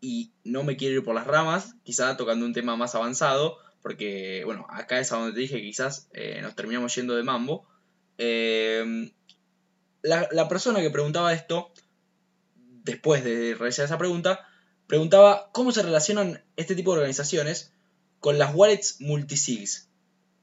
[0.00, 4.42] y no me quiero ir por las ramas, quizá tocando un tema más avanzado, porque,
[4.44, 7.66] bueno, acá es a donde te dije que quizás eh, nos terminamos yendo de mambo.
[8.18, 9.12] Eh,
[10.02, 11.72] la, persona que preguntaba esto,
[12.56, 14.46] después de realizar esa pregunta,
[14.86, 17.72] preguntaba cómo se relacionan este tipo de organizaciones
[18.18, 19.89] con las wallets multisigs.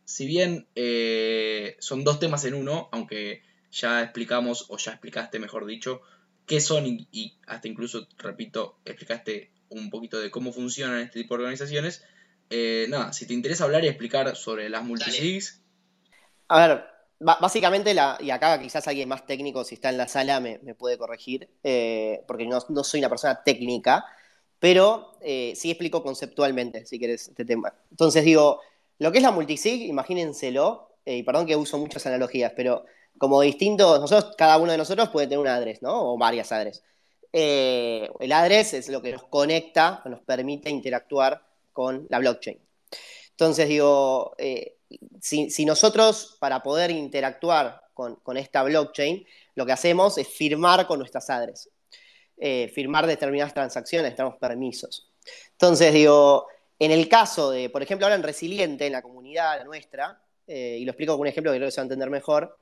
[0.07, 3.41] Si bien eh, son dos temas en uno, aunque
[3.71, 6.01] ya explicamos, o ya explicaste, mejor dicho,
[6.45, 11.43] qué son y, hasta incluso, repito, explicaste un poquito de cómo funcionan este tipo de
[11.43, 12.05] organizaciones.
[12.49, 15.61] Eh, nada, si te interesa hablar y explicar sobre las multisigs.
[16.47, 16.85] A ver,
[17.19, 20.97] básicamente, la, y acá quizás alguien más técnico, si está en la sala, me, puede
[20.97, 24.05] corregir, eh, porque no, soy una persona técnica,
[24.57, 27.73] pero eh, sí explico conceptualmente, si querés, este tema.
[27.91, 28.61] Entonces digo,
[28.99, 32.85] lo que es la multisig, imagínenselo, y perdón que uso muchas analogías, pero
[33.17, 36.13] como distintos, nosotros, cada uno de nosotros puede tener un address, ¿no?
[36.13, 36.83] O varias address.
[37.33, 42.59] Eh, el address es lo que nos conecta, nos permite interactuar con la blockchain.
[43.31, 44.77] Entonces, digo, eh,
[45.21, 51.29] si, nosotros para poder interactuar con, esta blockchain, lo que hacemos es firmar con nuestras
[51.29, 51.69] address.
[52.37, 55.09] Eh, firmar determinadas transacciones, tenemos permisos.
[55.51, 56.47] Entonces, digo,
[56.79, 60.91] en el caso de, por ejemplo, ahora en Resiliente, en la comunidad nuestra, y lo
[60.91, 62.57] explico con un ejemplo que creo que se va a entender mejor,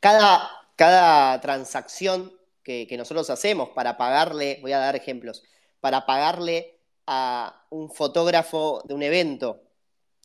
[0.00, 2.32] cada, cada transacción
[2.66, 5.44] que, nosotros hacemos para pagarle, voy a dar ejemplos,
[5.80, 9.62] para pagarle a un fotógrafo de un evento,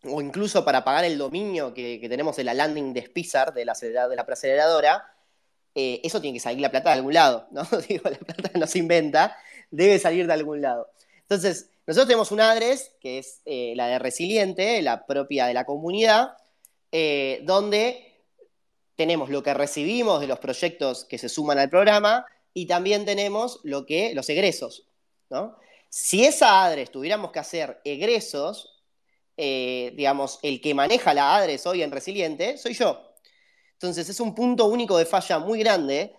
[0.04, 3.74] o incluso para pagar el dominio que, tenemos en la landing de Spizar, de la,
[3.74, 5.14] de la preaceleradora,
[5.76, 7.64] eh, eso tiene que salir la plata de algún lado, ¿no?
[7.88, 9.38] Digo, la plata no se inventa,
[9.70, 10.90] debe salir de algún lado.
[11.22, 15.66] Entonces, nosotros tenemos un address, que es eh, la de Resiliente, la propia de la
[15.66, 16.38] comunidad,
[16.92, 18.24] eh, donde
[18.96, 23.60] tenemos lo que recibimos de los proyectos que se suman al programa y también tenemos
[23.64, 24.86] lo que, los egresos.
[25.90, 28.84] Si esa adres tuviéramos que hacer egresos,
[29.38, 33.16] eh, digamos, el que maneja la adres hoy en Resiliente soy yo.
[33.74, 36.16] Entonces es un punto único de falla muy grande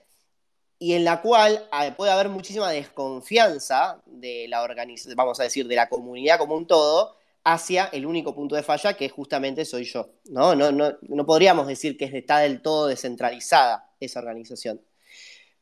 [0.82, 5.68] y en la cual ah, puede haber muchísima desconfianza de la organización, vamos a decir,
[5.68, 7.14] de la comunidad como un todo,
[7.44, 10.08] hacia el único punto de falla que justamente soy yo.
[10.30, 10.56] ¿no?
[10.56, 14.80] No, no, podríamos decir que está del todo descentralizada esa organización,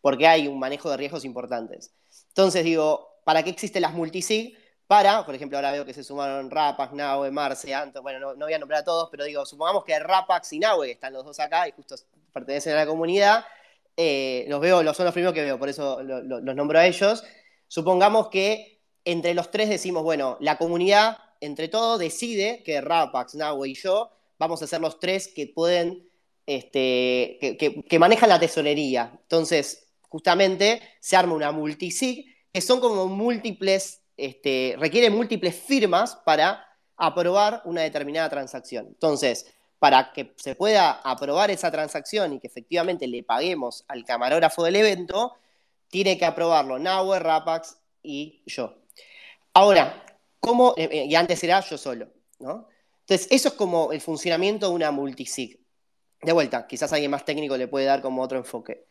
[0.00, 1.92] porque hay un manejo de riesgos importantes.
[2.28, 4.56] Entonces digo, ¿para qué existen las multisig?
[4.86, 8.54] Para, por ejemplo, ahora veo que se sumaron Rapax, Naue, Marce, Anto, bueno, no, voy
[8.54, 11.38] a nombrar a todos, pero digo, supongamos que Rapax y Naue, que están los dos
[11.40, 11.94] acá y justo
[12.32, 13.44] pertenecen a la comunidad,
[14.02, 17.22] eh, los veo, los son los primeros que veo, por eso los nombro a ellos.
[17.68, 23.68] Supongamos que entre los tres decimos, bueno, la comunidad entre todo decide que Rapax, Nahue
[23.68, 26.08] y yo vamos a ser los tres que pueden,
[26.46, 27.36] este,
[27.86, 29.12] que, manejan la tesorería.
[29.20, 36.66] Entonces, justamente se arma una multisig, que son como múltiples, este, requiere múltiples firmas para
[36.96, 38.86] aprobar una determinada transacción.
[38.86, 44.62] Entonces, para que se pueda aprobar esa transacción y que efectivamente le paguemos al camarógrafo
[44.62, 45.34] del evento,
[45.88, 48.76] tiene que aprobarlo Nahue, Rapax y yo.
[49.52, 50.04] Ahora,
[50.40, 50.74] ¿Cómo?
[50.76, 52.66] Eh, eh, y antes era yo solo, ¿no?
[53.00, 55.60] Entonces, eso es como el funcionamiento de una multisig.
[56.22, 58.86] De vuelta, quizás alguien más técnico le puede dar como otro enfoque.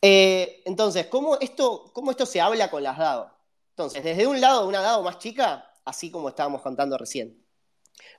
[0.00, 3.30] Eh, entonces, ¿cómo esto, ¿cómo esto se habla con las DAO?
[3.70, 7.44] Entonces, desde un lado, una DAO más chica, así como estábamos contando recién.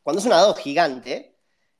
[0.03, 1.36] Cuando es una DAO gigante,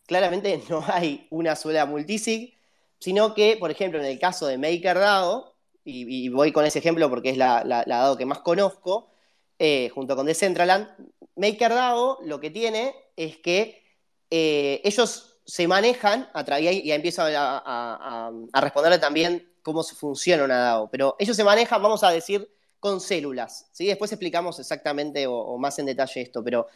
[0.08, 2.56] claramente no hay una sola multisig,
[3.00, 7.10] sino que, por ejemplo, en el caso de MakerDAO, y, y voy con ese ejemplo
[7.10, 9.12] porque es la, DAO que más conozco,
[9.60, 10.88] eh, junto con Decentraland,
[11.36, 13.84] MakerDAO lo que tiene es que
[14.32, 20.90] eh, ellos se manejan, a y ya empiezo a, responderle también cómo funciona una DAO,
[20.90, 23.70] pero ellos se manejan, vamos a decir, con células.
[23.72, 23.88] ¿sí?
[23.88, 26.68] Después explicamos exactamente o, más en detalle esto, pero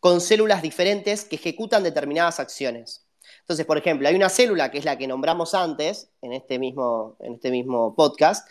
[0.00, 3.06] con células diferentes que ejecutan determinadas acciones.
[3.40, 7.16] Entonces, por ejemplo, hay una célula que es la que nombramos antes en este mismo,
[7.20, 8.48] en este mismo podcast,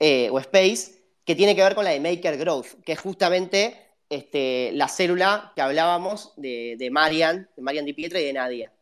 [0.00, 0.92] eh, o Space,
[1.24, 3.76] que tiene que ver con la de Maker Growth, que es justamente
[4.08, 8.72] este, la célula que hablábamos de, Marian, de Marian Di Pietra y de Nadia,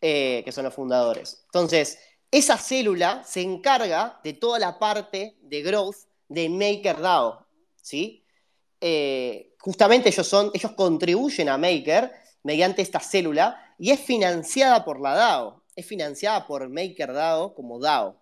[0.00, 1.42] eh, que son los fundadores.
[1.46, 1.98] Entonces,
[2.30, 5.96] esa célula se encarga de toda la parte de growth
[6.28, 7.46] de MakerDAO,
[7.82, 8.24] ¿sí?
[8.80, 12.12] Eh, justamente ellos, son, ellos contribuyen a Maker
[12.44, 18.16] mediante esta célula y es financiada por la DAO, es financiada por MakerDAO como DAO.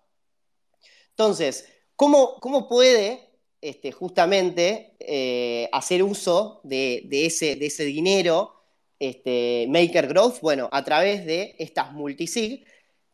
[1.11, 3.29] Entonces, ¿cómo, cómo puede
[3.61, 8.55] este, justamente eh, hacer uso de, ese, de, ese, dinero,
[8.97, 12.65] este, Maker Growth, bueno, a través de estas multisig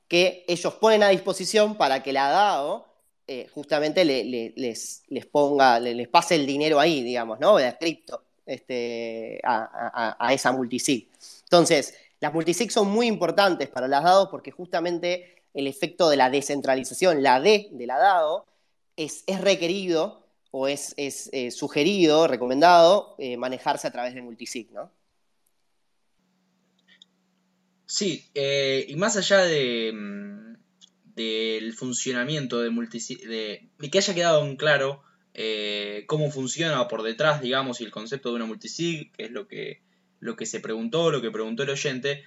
[0.08, 2.91] que ellos ponen a disposición para que la DAO
[3.34, 7.56] eh, justamente les, les, ponga, les, pase el dinero ahí, digamos, ¿no?
[7.56, 11.10] De cripto este, a, esa multisig.
[11.44, 16.30] Entonces, las multisig son muy importantes para las DAO porque justamente el efecto de la
[16.30, 18.46] descentralización, la D de la DAO,
[18.98, 24.70] es, es requerido o es, es eh, sugerido, recomendado, eh, manejarse a través de multisig,
[24.74, 24.92] ¿no?
[27.86, 30.51] Sí, y más allá de, mm,
[31.16, 35.04] del funcionamiento de multisig, de, que haya quedado en claro
[36.08, 39.82] cómo funciona por detrás, digamos, y el concepto de una multisig, que es lo que,
[40.20, 42.24] lo que se preguntó, lo que preguntó el oyente,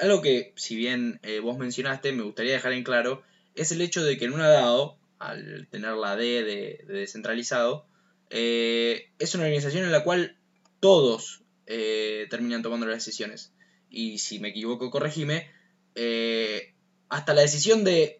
[0.00, 3.22] algo que, si bien vos mencionaste, me gustaría dejar en claro,
[3.54, 7.86] es el hecho de que en una DAO, al tener la D de, descentralizado,
[8.30, 10.36] eh, es una organización en la cual
[10.80, 13.52] todos eh, terminan tomando las decisiones.
[13.90, 15.50] Y si me equivoco, corregime.
[15.94, 16.74] Eh,
[17.08, 18.17] hasta la decisión de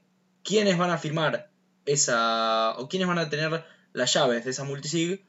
[0.49, 1.51] quiénes van a firmar
[1.85, 2.75] esa.
[2.79, 5.23] o quiénes van a tener las llaves de esa multisig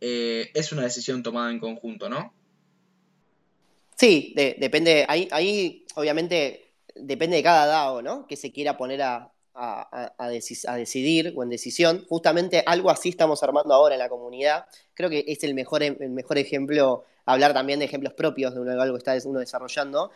[0.00, 2.34] es una decisión tomada en conjunto, ¿no?
[3.96, 5.06] Sí, depende.
[5.08, 8.26] Ahí, ahí, obviamente, depende de cada DAO, ¿no?
[8.26, 12.04] Que se quiera poner a, a, decidir o en decisión.
[12.08, 14.66] Justamente algo así estamos armando ahora en la comunidad.
[14.92, 18.94] Creo que es el mejor, el mejor ejemplo, hablar también de ejemplos propios de algo
[18.94, 20.10] que está uno desarrollando.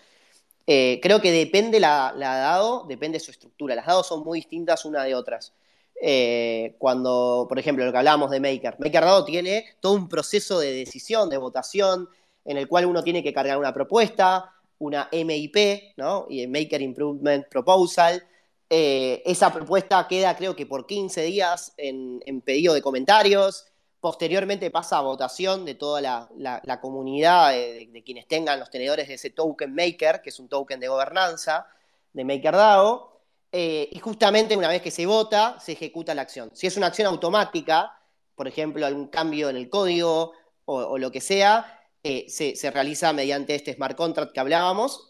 [0.70, 3.74] Eh, creo que depende la, la DAO, depende su estructura.
[3.74, 5.54] Las DAO son muy distintas una de otras.
[6.00, 8.76] Eh, cuando, por ejemplo, lo que hablábamos de Maker.
[8.78, 12.08] MakerDAO tiene todo un proceso de decisión, de votación,
[12.44, 16.26] en el cual uno tiene que cargar una propuesta, una MIP, ¿no?
[16.28, 18.22] Y Maker Improvement Proposal,
[18.70, 23.66] eh, esa propuesta queda, creo que por 15 días en, pedido de comentarios.
[24.00, 29.30] Posteriormente pasa a votación de toda la, comunidad, de, quienes tengan los tenedores de ese
[29.30, 31.66] token Maker, que es un token de gobernanza
[32.12, 33.18] de MakerDAO.
[33.50, 36.50] Eh, y justamente una vez que se vota, se ejecuta la acción.
[36.54, 37.98] Si es una acción automática,
[38.34, 40.32] por ejemplo, algún cambio en el código
[40.64, 45.08] o, lo que sea, eh, se, se, realiza mediante este smart contract que hablábamos,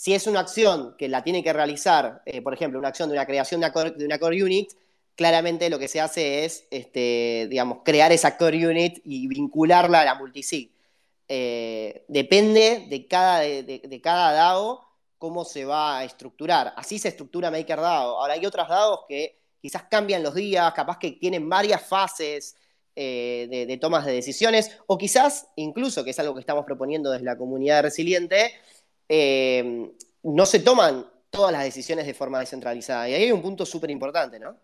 [0.00, 3.16] si es una acción que la tiene que realizar, eh, por ejemplo, una acción de
[3.16, 3.66] una creación de
[4.06, 4.72] una, core, unit,
[5.20, 10.04] claramente lo que se hace es, este, digamos, crear esa core unit y vincularla a
[10.06, 10.72] la multisig.
[11.28, 14.80] Eh, depende de cada, de, cada DAO
[15.18, 16.72] cómo se va a estructurar.
[16.74, 18.18] Así se estructura MakerDAO.
[18.18, 22.56] Ahora hay otras DAOs que quizás cambian los días, capaz que tienen varias fases
[22.96, 27.26] eh, de, tomas de decisiones, o quizás, incluso, que es algo que estamos proponiendo desde
[27.26, 28.54] la comunidad resiliente,
[29.06, 33.06] eh, no se toman todas las decisiones de forma descentralizada.
[33.06, 34.56] Y ahí hay un punto súper importante, ¿no?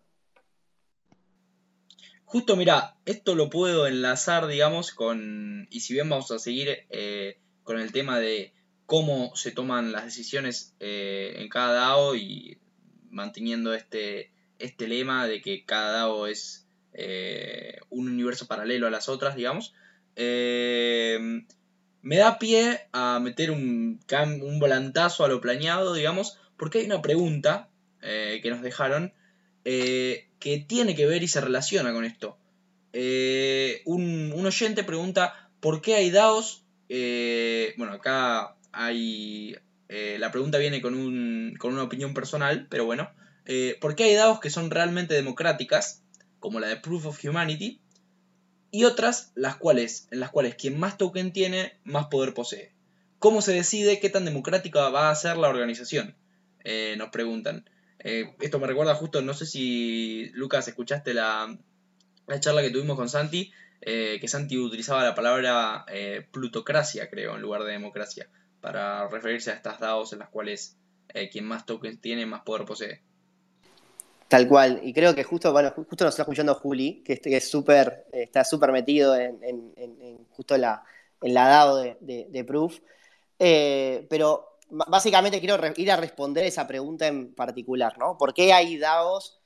[2.27, 7.39] Justo, mira, esto lo puedo enlazar, digamos, con, y si bien vamos a seguir eh,
[7.63, 8.53] con el tema de
[8.85, 12.59] cómo se toman las decisiones eh, en cada DAO y
[13.11, 16.63] manteniendo este, este lema de que cada DAO es
[17.91, 19.75] un universo paralelo a las otras, digamos
[22.07, 23.99] me da pie a meter un,
[24.43, 27.69] un volantazo a lo planeado, digamos, porque hay una pregunta
[28.01, 29.13] eh, que nos dejaron
[29.69, 32.39] eh, que tiene que ver y se relaciona con esto.
[32.93, 36.63] Eh, un, oyente pregunta, ¿por qué hay DAOs?
[36.89, 39.57] bueno, acá hay...
[39.89, 43.11] la pregunta viene con, un, con una opinión personal, pero bueno.
[43.81, 46.05] ¿Por qué hay DAOs que son realmente democráticas,
[46.39, 47.81] como la de Proof of Humanity,
[48.71, 52.73] y otras las cuales, en las cuales quien más token tiene, más poder posee.
[53.19, 56.15] ¿Cómo se decide qué tan democrática va a ser la organización?
[56.65, 57.69] Eh, nos preguntan.
[57.99, 61.57] Eh, esto me recuerda justo, no sé si Lucas escuchaste la,
[62.41, 65.85] charla que tuvimos con Santi, eh, que Santi utilizaba la palabra
[66.31, 68.29] plutocracia, creo, en lugar de democracia,
[68.61, 70.77] para referirse a estas DAOs en las cuales
[71.33, 73.01] quien más tokens tiene, más poder posee.
[74.29, 78.07] Tal cual, y creo que justo, bueno, justo nos está escuchando Juli, que, es súper,
[78.13, 80.83] está súper metido en, justo la,
[81.23, 82.81] en la DAO de, Proof.
[83.39, 88.17] Eh, pero básicamente quiero ir a responder esa pregunta en particular, ¿no?
[88.19, 89.39] ¿Por qué hay DAOs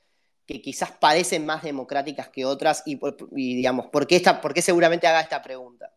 [0.45, 2.99] que quizás parecen más democráticas que otras y,
[3.55, 5.93] digamos, ¿por qué, esta, ¿por qué seguramente haga esta pregunta?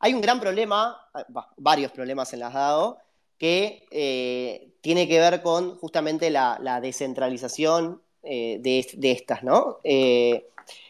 [0.00, 1.08] Hay un gran problema,
[1.56, 2.98] varios problemas en las DAO,
[3.38, 9.80] que eh, tiene que ver con justamente la, la descentralización eh, de, estas, ¿no?
[9.84, 10.48] Eh,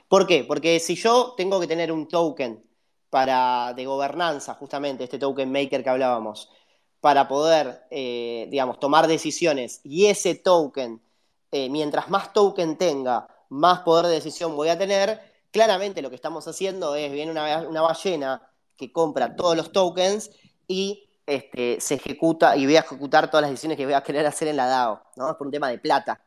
[0.08, 0.44] ¿Por qué?
[0.44, 2.62] Porque si yo tengo que tener un token
[3.10, 6.50] para, de gobernanza, justamente, este token maker que hablábamos,
[7.04, 11.02] para poder, eh, digamos, tomar decisiones y ese token,
[11.52, 16.48] mientras más token tenga, más poder de decisión voy a tener, claramente lo que estamos
[16.48, 18.40] haciendo es, viene una, ballena
[18.74, 20.30] que compra todos los tokens
[20.66, 24.24] y este, se ejecuta y voy a ejecutar todas las decisiones que voy a querer
[24.24, 25.30] hacer en la DAO, ¿no?
[25.30, 26.24] Es por un tema de plata.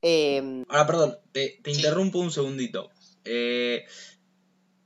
[0.00, 2.92] Em, Ahora, perdón, te, interrumpo un segundito.
[3.24, 3.84] Eh,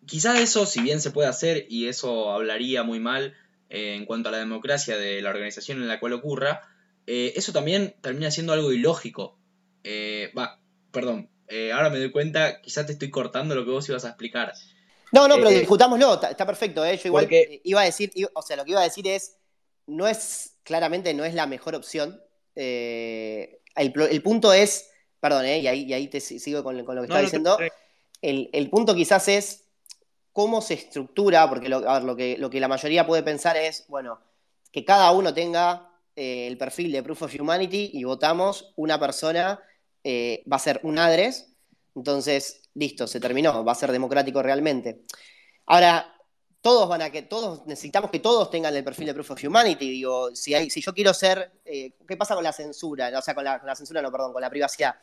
[0.07, 3.37] quizá eso, si bien se puede hacer, y eso hablaría muy mal
[3.73, 6.61] eh, en cuanto a la democracia de la organización en la cual ocurra,
[7.07, 9.39] eh, eso también termina siendo algo ilógico.
[10.37, 10.61] Va,
[10.93, 14.09] perdón, eh, ahora me doy cuenta, quizás te estoy cortando lo que vos ibas a
[14.09, 14.53] explicar.
[15.11, 16.97] No, no, pero Eh, discutámoslo, está, está perfecto, ¿eh?
[16.97, 19.07] Yo igual porque- eh, iba a decir, iba- o sea, lo que iba a decir
[19.09, 19.37] es,
[19.87, 22.19] no es, claramente no es la mejor opción.
[22.55, 24.89] Eh, el, punto es,
[25.21, 25.59] perdón, ¿eh?
[25.59, 27.59] Y ahí, y ahí te si- sigo con, con lo que No, te- diciendo.
[28.23, 29.62] El, el punto quizás es
[30.33, 34.19] cómo se estructura, porque lo, que, lo que la mayoría puede pensar es, bueno,
[34.71, 39.61] que cada uno tenga eh, el perfil de Proof of Humanity y votamos una persona,
[40.03, 41.53] eh, va a ser un address,
[41.95, 45.03] entonces, listo, se terminó, va a ser democrático realmente.
[45.67, 46.13] Ahora,
[46.63, 49.91] todos van a que, todos necesitamos que todos tengan el perfil de Proof of Humanity.
[49.91, 53.11] Digo, si yo quiero ser, eh, ¿qué pasa con la censura?
[53.19, 54.95] O sea, con la, con la censura, no, perdón, con la privacidad.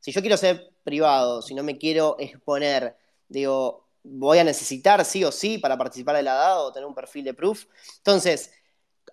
[0.00, 2.96] Si yo quiero ser privado, si no me quiero exponer,
[3.28, 6.94] digo, voy a necesitar sí o sí para participar de la DAO o tener un
[6.94, 7.66] perfil de proof.
[7.98, 8.50] Entonces,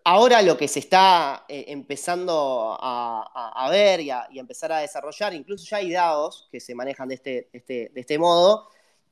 [0.03, 5.33] ahora lo que se está eh, empezando a, ver y a, y empezar a desarrollar,
[5.33, 8.69] incluso ya hay DAOs que se manejan de este, este, de este modo,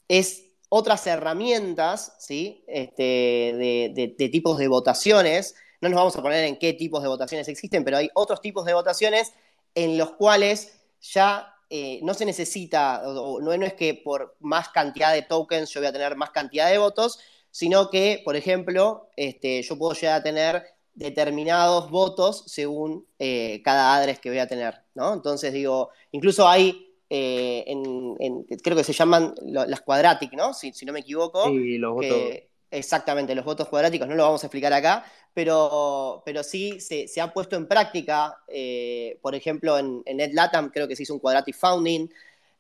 [0.07, 2.63] es otras herramientas, ¿sí?
[2.67, 5.55] Este, de tipos de votaciones.
[5.81, 8.65] No nos vamos a poner en qué tipos de votaciones existen, pero hay otros tipos
[8.65, 9.33] de votaciones
[9.75, 14.69] en los cuales ya eh, no se necesita, o, no, no es que por más
[14.69, 17.19] cantidad de tokens yo voy a tener más cantidad de votos,
[17.51, 20.63] sino que, por ejemplo, este, yo puedo llegar a tener
[20.95, 25.13] determinados votos según eh, cada address que voy a tener, ¿no?
[25.13, 30.53] Entonces digo, incluso hay, eh, en- en- creo que se llaman las quadratic, ¿no?
[30.53, 31.43] Si, si no me equivoco.
[31.49, 32.07] Sí, los votos.
[32.09, 37.07] que- exactamente, los votos cuadráticos no lo vamos a explicar acá, pero, pero sí se,
[37.21, 41.19] ha puesto en práctica, eh, por ejemplo, en, en NetLatam creo que se hizo un
[41.19, 42.07] quadratic founding,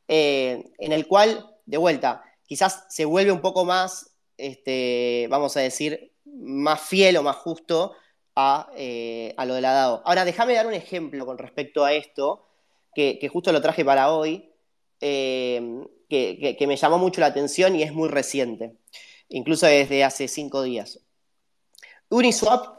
[0.07, 5.61] eh, en el cual, de vuelta, quizás se vuelve un poco más, este, vamos a
[5.61, 7.93] decir, más fiel o más justo
[8.35, 10.01] a, eh, a lo de la DAO.
[10.05, 12.47] Ahora, déjame dar un ejemplo con respecto a esto,
[12.95, 14.49] que, justo lo traje para hoy,
[16.09, 18.73] que, que- que me llamó mucho la atención y es muy reciente,
[19.33, 20.99] incluso desde hace cinco días.
[22.09, 22.77] Uniswap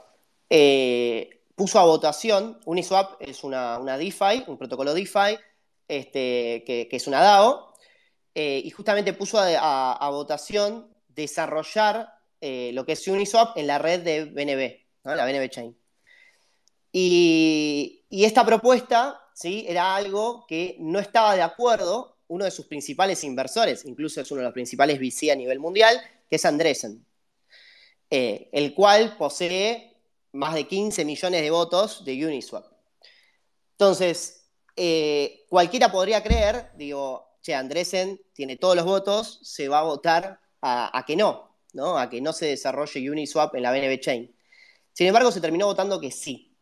[0.49, 5.37] eh, puso a votación, Uniswap es una, una DeFi, un protocolo DeFi,
[5.89, 7.75] este, que, es una DAO,
[8.35, 13.79] eh, y justamente puso a, a- votación desarrollar eh, lo que es Uniswap en la
[13.79, 15.77] red de BNB, la BNB Chain.
[16.93, 19.65] Y, y esta propuesta ¿sí?
[19.69, 24.41] era algo que no estaba de acuerdo uno de sus principales inversores, incluso es uno
[24.41, 26.01] de los principales VC a nivel mundial,
[26.35, 27.07] es Andreessen,
[28.11, 29.97] eh, el cual posee
[30.33, 32.67] más de 15 millones de votos de Uniswap.
[33.73, 39.85] Entonces, eh, cualquiera podría creer, digo, che, Andreessen tiene todos los votos, se va a
[39.85, 41.99] votar a, a que no, ¿no?
[41.99, 44.37] A que no se desarrolle Uniswap en la BNB Chain.
[44.93, 46.57] Sin embargo, se terminó votando que sí.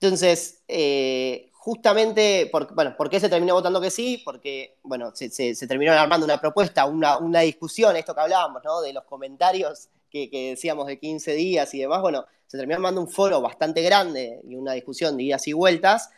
[0.00, 4.20] Entonces, eh, justamente, por, bueno, ¿por qué se terminó votando que sí?
[4.24, 8.80] Porque, bueno, se, se- terminó armando una propuesta, una, una discusión, esto que hablábamos, ¿no?
[8.80, 13.00] De los comentarios que, que decíamos de 15 días y demás, bueno, se terminó armando
[13.00, 16.10] un foro bastante grande y una discusión de idas y vueltas,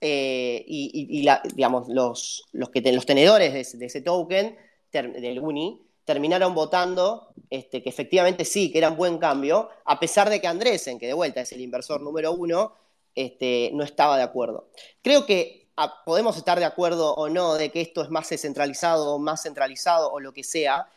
[0.00, 4.56] eh, y, la- digamos, los, los, que te- los tenedores de ese, token,
[4.92, 10.28] del UNI, terminaron votando este, que efectivamente sí, que era un buen cambio, a pesar
[10.30, 12.74] de que Andresen, que de vuelta es el inversor número uno,
[13.14, 14.68] este, no estaba de acuerdo.
[15.02, 19.14] Creo que ah, podemos estar de acuerdo o no de que esto es más descentralizado
[19.14, 20.88] o más centralizado o lo que sea,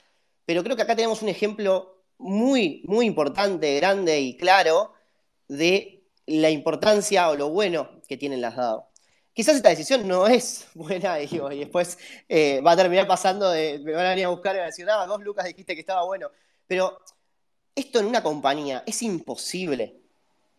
[0.46, 4.94] pero creo que acá tenemos un ejemplo muy, muy importante, grande y claro
[5.48, 8.90] de la importancia o lo bueno que tienen las DAO.
[9.34, 11.98] Quizás esta decisión no es buena digo, y después
[12.28, 15.04] eh, va a terminar pasando de, me van a venir a buscar y van a
[15.04, 16.30] ah, vos Lucas dijiste que estaba bueno,
[16.66, 17.00] pero
[17.76, 20.02] esto en una compañía es imposible,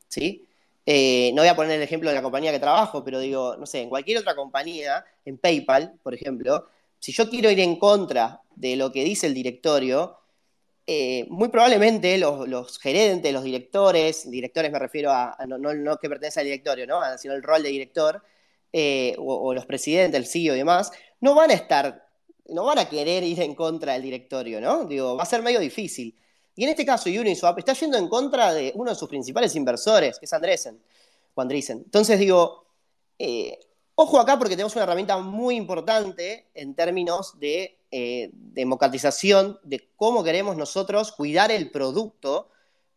[0.07, 0.48] ¿sí?
[0.91, 3.67] Eh, no voy a poner el ejemplo de la compañía que trabajo, pero digo, no
[3.67, 6.67] sé, en cualquier otra compañía, en PayPal, por ejemplo,
[6.99, 10.17] si yo quiero ir en contra de lo que dice el directorio,
[10.87, 16.41] eh, muy probablemente los, gerentes, los directores, directores me refiero a, no, no, que pertenece
[16.41, 17.03] al directorio, ¿no?
[17.19, 18.23] sino el rol de director,
[18.73, 22.07] eh, o, o los presidentes, el CEO y demás, no van a estar,
[22.47, 24.87] no van a querer ir en contra del directorio, ¿no?
[24.87, 26.17] Digo, va a ser medio difícil.
[26.59, 30.19] Y en este caso, Uniswap está yendo en contra de uno de sus principales inversores,
[30.19, 30.83] que es Andresen,
[31.35, 31.83] o Andreessen.
[31.85, 32.65] Entonces digo,
[33.17, 33.61] eh,
[33.95, 40.25] ojo acá porque tenemos una herramienta muy importante en términos de eh, democratización, de cómo
[40.25, 42.49] queremos nosotros cuidar el producto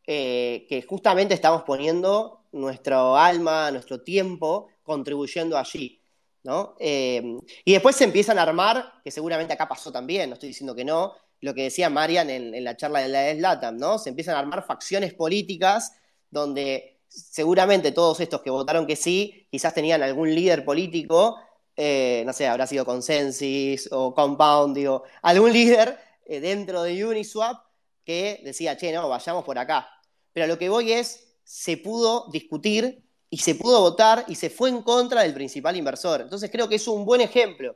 [0.08, 6.02] eh, que justamente estamos poniendo nuestro alma, nuestro tiempo, contribuyendo allí.
[6.44, 6.76] ¿no?
[6.80, 10.84] Y después se empiezan a armar, que seguramente acá pasó también, no estoy diciendo que
[10.84, 14.00] no, lo que decía Marian en, la charla de la Latam, ¿no?
[14.00, 15.94] Se empiezan a armar facciones políticas
[16.30, 21.38] donde seguramente todos estos que votaron que sí, quizás tenían algún líder político
[21.76, 27.66] eh, no sé, habrá sido Consensus o Compound, digo, algún líder eh, dentro de Uniswap
[28.04, 29.88] que decía, che, no, vayamos por acá.
[30.34, 34.70] Pero lo que voy es, se pudo discutir y se pudo votar y se fue
[34.70, 36.22] en contra del principal inversor.
[36.22, 37.76] Entonces creo que es un buen ejemplo.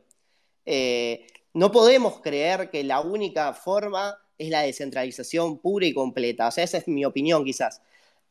[0.66, 6.50] Eh, no podemos creer que la única forma es la descentralización pura y completa.
[6.50, 7.82] O sea, esa es mi opinión quizás.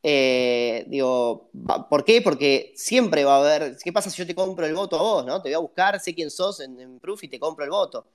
[0.03, 1.49] Eh, digo,
[1.89, 2.21] ¿por qué?
[2.21, 5.25] Porque siempre va a haber, ¿qué pasa si yo te compro el voto a vos?
[5.25, 5.41] ¿no?
[5.41, 8.07] Te voy a buscar, sé quién sos en, Proof y te compro el voto.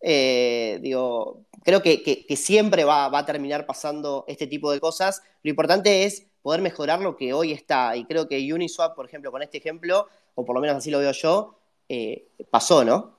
[0.00, 5.22] Eh, digo, creo que, siempre va, a terminar pasando este tipo de cosas.
[5.42, 7.96] Lo importante es poder mejorar lo que hoy está.
[7.96, 11.00] Y creo que Uniswap, por ejemplo, con este ejemplo, o por lo menos así lo
[11.00, 13.15] veo yo, eh, pasó, ¿no?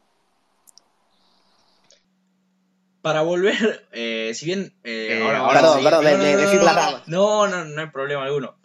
[3.08, 4.74] Para volver, eh, si bien...
[4.84, 8.58] Eh, ahora, perdón, perdón, me, me, la No, no, no hay problema alguno.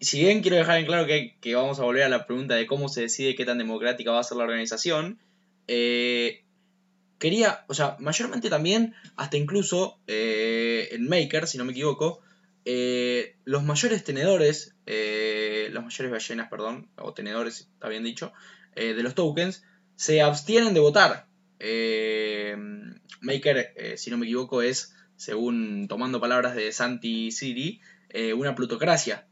[0.00, 2.66] Si bien quiero dejar en claro que, que, vamos a volver a la pregunta de
[2.66, 5.18] cómo se decide qué tan democrática va a ser la organización,
[5.68, 6.42] eh,
[7.18, 12.20] quería, o sea, mayormente también, hasta incluso en Maker, si no me equivoco,
[12.64, 18.32] los mayores tenedores, los mayores ballenas, perdón, o tenedores, está bien dicho,
[18.74, 19.64] de los tokens,
[19.96, 21.26] se abstienen de votar.
[21.58, 22.56] Eh,
[23.20, 27.80] Maker, eh, si no me equivoco, es, según tomando palabras de Santi City,
[28.10, 29.26] eh, una plutocracia.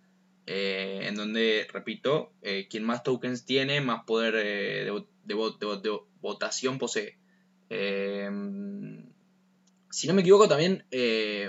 [0.46, 2.32] en donde, repito,
[2.68, 7.16] quien más tokens tiene, más poder de, votación posee.
[9.90, 10.84] si no me equivoco, también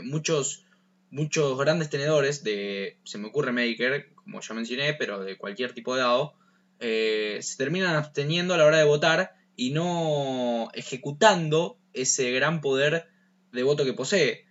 [0.03, 0.65] muchos,
[1.11, 5.93] muchos grandes tenedores de, se me ocurre Maker, como ya mencioné, pero de cualquier tipo
[5.93, 6.33] de dado,
[6.79, 13.07] se terminan absteniendo a la hora de votar y no ejecutando ese gran poder
[13.51, 14.45] de voto que posee.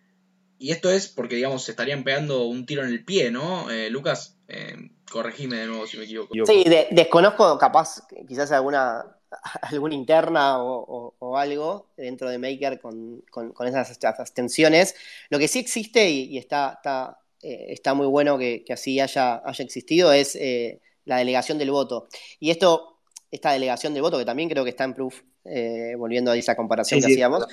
[0.58, 3.70] Y esto es porque, digamos, se estarían pegando un tiro en el pie, ¿no?
[3.70, 6.34] Eh, Lucas, eh, corregime de nuevo si me equivoco.
[6.46, 9.04] Sí, desconozco capaz, quizás alguna,
[9.62, 13.22] alguna interna o, algo dentro de Maker con,
[13.66, 14.94] esas, abstenciones.
[15.30, 19.64] Lo que sí existe y, está, está, eh, está, muy bueno que, así haya, haya
[19.64, 22.08] existido es eh, la delegación del voto.
[22.38, 22.93] Y esto
[23.34, 26.54] esta delegación de voto, que también creo que está en proof, eh, volviendo a esa
[26.54, 27.44] comparación que hacíamos,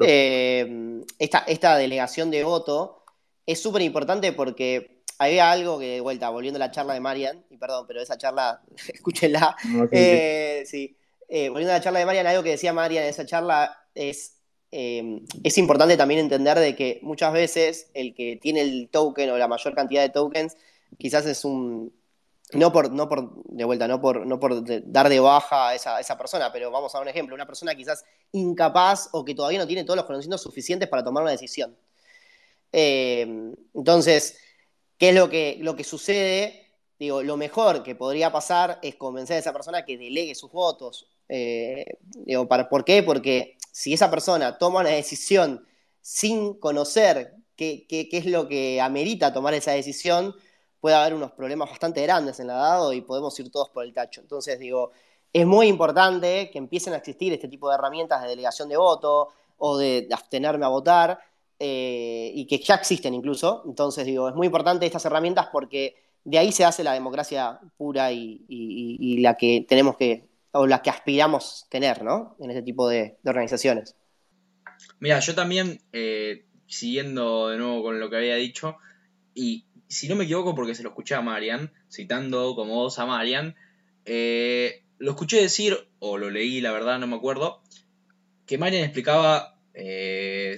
[0.00, 3.04] eh, esta, delegación de voto
[3.44, 7.44] es súper importante porque había algo que, de vuelta, volviendo a la charla de Marian,
[7.50, 8.62] y perdón, pero esa charla,
[8.94, 9.54] escúchenla,
[9.92, 10.96] eh, sí,
[11.28, 14.38] volviendo a la charla de Marian, algo que decía Marian en esa charla es,
[14.70, 19.46] es importante también entender de que muchas veces el que tiene el token o la
[19.46, 20.56] mayor cantidad de tokens
[20.96, 21.92] quizás es un,
[22.52, 26.00] no por, no por, de vuelta, no por, no por dar de baja a esa,
[26.00, 29.58] esa, persona, pero vamos a dar un ejemplo, una persona quizás incapaz o que todavía
[29.58, 31.76] no tiene todos los conocimientos suficientes para tomar una decisión.
[32.72, 34.38] Eh, entonces,
[34.96, 36.66] ¿qué es lo que, lo que sucede?
[36.98, 41.06] Digo, lo mejor que podría pasar es convencer a esa persona que delegue sus votos.
[41.28, 41.84] Eh,
[42.14, 43.02] digo, para, ¿Por qué?
[43.02, 45.66] Porque si esa persona toma una decisión
[46.00, 50.34] sin conocer qué, qué, qué es lo que amerita tomar esa decisión,
[50.80, 53.92] puede haber unos problemas bastante grandes en la dado y podemos ir todos por el
[53.92, 54.20] tacho.
[54.20, 54.92] Entonces, digo,
[55.32, 59.28] es muy importante que empiecen a existir este tipo de herramientas de delegación de voto
[59.58, 61.18] o de, abstenerme a votar
[61.58, 63.62] eh, y que ya existen incluso.
[63.66, 68.12] Entonces, digo, es muy importante estas herramientas porque de ahí se hace la democracia pura
[68.12, 72.36] y, la que tenemos que, o la que aspiramos tener, ¿no?
[72.38, 73.96] En este tipo de, organizaciones.
[75.00, 78.76] Mira, yo también, eh, siguiendo de nuevo con lo que había dicho,
[79.34, 83.06] y si no me equivoco porque se lo escuché a Marian, citando como voz a
[83.06, 83.56] Marian,
[84.04, 87.62] eh, lo escuché decir, o lo leí, la verdad no me acuerdo,
[88.46, 90.56] que Marian explicaba, eh,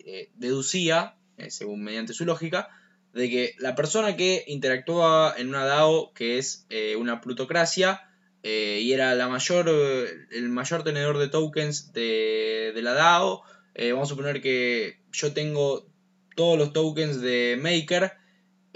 [0.00, 1.16] eh, deducía,
[1.48, 2.68] según mediante su lógica,
[3.12, 6.66] de que la persona que interactúa en una DAO que es
[6.98, 8.02] una plutocracia
[8.42, 13.42] y era la mayor, el mayor tenedor de tokens de, de la DAO,
[13.74, 15.88] vamos a suponer que yo tengo
[16.36, 18.12] todos los tokens de Maker,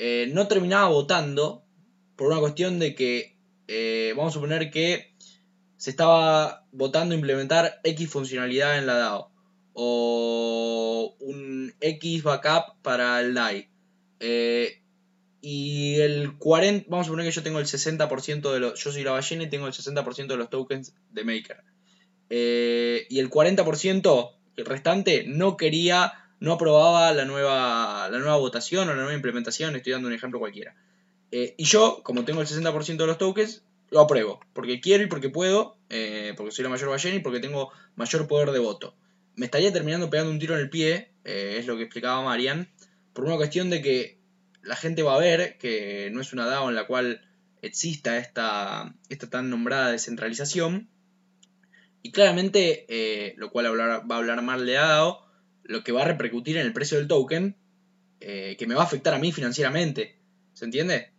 [0.02, 1.62] eh, no terminaba votando
[2.16, 3.36] por una cuestión de que,
[3.68, 5.14] eh, vamos a suponer que
[5.76, 9.30] se estaba votando implementar X funcionalidad en la DAO
[9.74, 13.68] o un X backup para el DAI.
[14.20, 14.80] Eh,
[15.42, 19.04] y el 40, vamos a suponer que yo tengo el 60% de los, yo soy
[19.04, 21.62] la ballena y tengo el 60% de los tokens de Maker.
[22.30, 28.94] y el 40%, el restante, no quería no aprobaba la nueva, la nueva votación o
[28.94, 30.74] la nueva implementación, estoy dando un ejemplo cualquiera.
[31.30, 35.06] Eh, y yo, como tengo el 60% de los tokens, lo apruebo, porque quiero y
[35.06, 38.94] porque puedo, eh, porque soy la mayor ballena y porque tengo mayor poder de voto.
[39.36, 42.70] Me estaría terminando pegando un tiro en el pie, eh, es lo que explicaba Marian,
[43.12, 44.18] por una cuestión de que
[44.62, 47.22] la gente va a ver que no es una DAO en la cual
[47.62, 50.88] exista esta, esta tan nombrada descentralización.
[52.02, 55.29] Y claramente, lo cual va a hablar mal de DAO,
[55.70, 57.56] lo que va a repercutir en el precio del token,
[58.18, 60.18] eh, que me va a afectar a mí financieramente.
[60.52, 61.12] ¿Se entiende?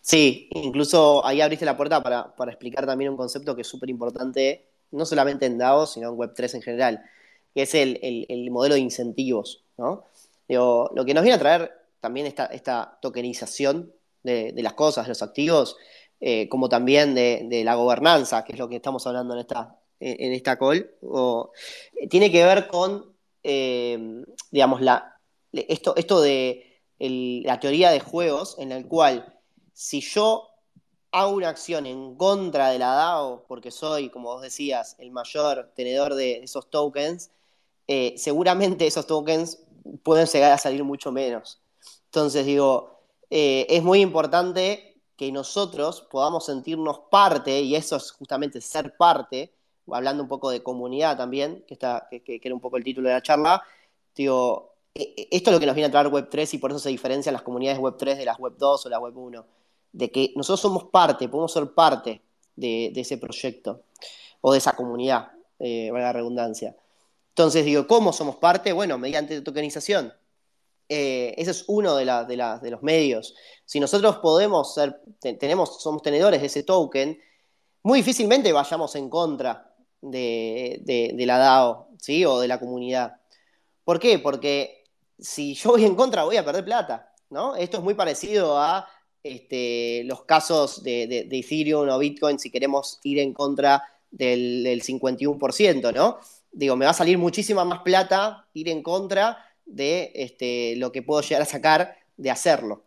[0.00, 4.66] Sí, incluso ahí abriste la puerta para, explicar también un concepto que es súper importante,
[4.90, 7.04] no solamente en DAO, sino en Web3 en general,
[7.54, 9.64] que es el, modelo de incentivos.
[9.78, 10.04] ¿no?
[10.48, 13.92] lo que nos viene a traer también esta, esta tokenización
[14.24, 15.76] de, las cosas, de los activos,
[16.20, 20.32] eh, como también de, la gobernanza, que es lo que estamos hablando en esta, en
[20.32, 20.90] esta call,
[22.10, 23.15] tiene que ver con,
[23.48, 25.20] eh, digamos, la,
[25.52, 29.40] esto, esto de la teoría de juegos en el cual
[29.72, 30.48] si yo
[31.12, 35.70] hago una acción en contra de la DAO, porque soy, como vos decías, el mayor
[35.76, 37.30] tenedor de esos tokens,
[37.86, 39.60] eh, seguramente esos tokens
[40.02, 41.60] pueden llegar a salir mucho menos.
[42.06, 42.98] Entonces digo,
[43.30, 49.52] eh, es muy importante que nosotros podamos sentirnos parte, y eso es justamente ser parte,
[49.92, 53.14] hablando un poco de comunidad también, que, está, que, era un poco el título de
[53.14, 53.62] la charla,
[54.14, 56.78] digo, e, e, esto es lo que nos viene a traer Web3 y por eso
[56.80, 59.44] se diferencian las comunidades Web3 de las Web2 o la Web1,
[59.92, 62.22] de que nosotros somos parte, podemos ser parte
[62.56, 63.82] de, ese proyecto
[64.40, 66.76] o de esa comunidad, eh, la redundancia.
[67.30, 68.72] Entonces digo, ¿cómo somos parte?
[68.72, 70.12] Bueno, mediante tokenización.
[70.88, 73.34] Eh, ese es uno de, de, los medios.
[73.64, 77.20] Si nosotros podemos ser, tenemos, somos tenedores de ese token,
[77.82, 79.75] muy difícilmente vayamos en contra
[80.10, 82.24] de, la DAO, ¿sí?
[82.24, 83.20] O de la comunidad.
[83.84, 84.18] ¿Por qué?
[84.18, 84.84] Porque
[85.18, 87.56] si yo voy en contra voy a perder plata, ¿no?
[87.56, 88.88] Esto es muy parecido a
[89.22, 95.94] este, los casos de, Ethereum o Bitcoin si queremos ir en contra del, del 51%,
[95.94, 96.18] ¿no?
[96.52, 101.02] Digo, me va a salir muchísima más plata ir en contra de este, lo que
[101.02, 102.84] puedo llegar a sacar de hacerlo.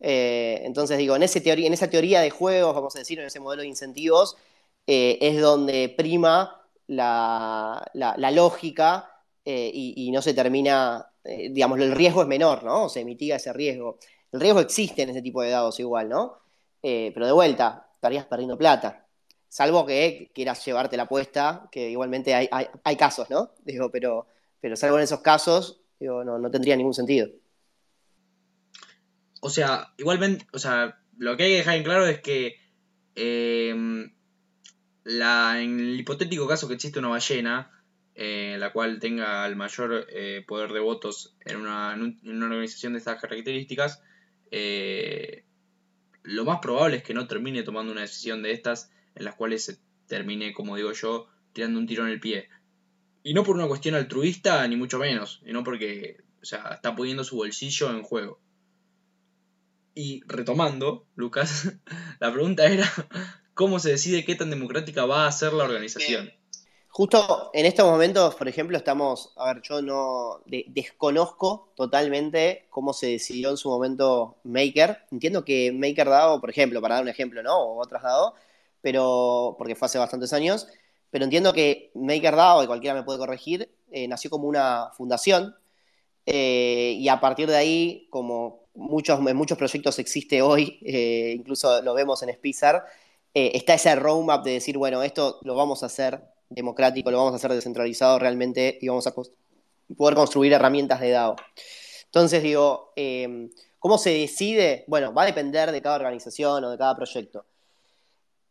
[0.00, 3.40] Eh, entonces digo, en, ese en esa teoría de juegos, vamos a decir, en ese
[3.40, 4.36] modelo de incentivos,
[4.86, 7.84] eh, es donde prima la,
[8.32, 9.10] lógica
[9.44, 12.88] eh, y, no se termina, digamos, el riesgo es menor, ¿no?
[12.88, 13.98] Se mitiga ese riesgo.
[14.32, 16.38] El riesgo existe en ese tipo de dados igual, ¿no?
[16.82, 19.06] pero de vuelta, estarías perdiendo plata.
[19.48, 23.52] Salvo que quieras llevarte la apuesta, que igualmente hay, hay casos, ¿no?
[23.64, 24.26] Digo, pero,
[24.60, 27.28] pero salvo en esos casos, no, tendría ningún sentido.
[29.40, 32.56] O sea, igualmente, o sea, lo que hay que dejar en claro es que
[35.04, 37.70] la, en el hipotético caso que existe una ballena,
[38.14, 43.20] eh, la cual tenga el mayor eh, poder de votos en una, organización de estas
[43.20, 44.02] características,
[44.50, 45.44] eh,
[46.22, 49.64] lo más probable es que no termine tomando una decisión de estas en las cuales
[49.64, 52.48] se termine, como digo yo, tirando un tiro en el pie.
[53.22, 57.24] Y no por una cuestión altruista, ni mucho menos, sino porque, o sea, está poniendo
[57.24, 58.40] su bolsillo en juego.
[59.94, 61.72] Y retomando, Lucas,
[62.20, 62.90] la pregunta era,
[63.54, 66.30] ¿cómo se decide qué tan democrática va a ser la organización?
[66.88, 73.08] Justo en estos momentos, por ejemplo, estamos, a ver, yo no desconozco totalmente cómo se
[73.08, 74.98] decidió en su momento Maker.
[75.10, 77.58] Entiendo que Maker dado, por ejemplo, para dar un ejemplo, ¿no?
[77.58, 78.34] O otras dado,
[78.80, 80.68] pero porque fue hace bastantes años,
[81.10, 85.56] pero entiendo que MakerDAO, y cualquiera me puede corregir, eh, nació como una fundación
[86.26, 91.82] eh, y a partir de ahí, como muchos, en muchos proyectos existe hoy, eh, incluso
[91.82, 92.84] lo vemos en Spizar,
[93.34, 97.36] está ese roadmap de decir, bueno, esto lo vamos a hacer democrático, lo vamos a
[97.36, 101.36] hacer descentralizado realmente y vamos a poder construir herramientas de DAO.
[102.04, 102.92] Entonces digo,
[103.80, 104.84] ¿cómo se decide?
[104.86, 107.44] Bueno, va a depender de cada organización o de cada proyecto.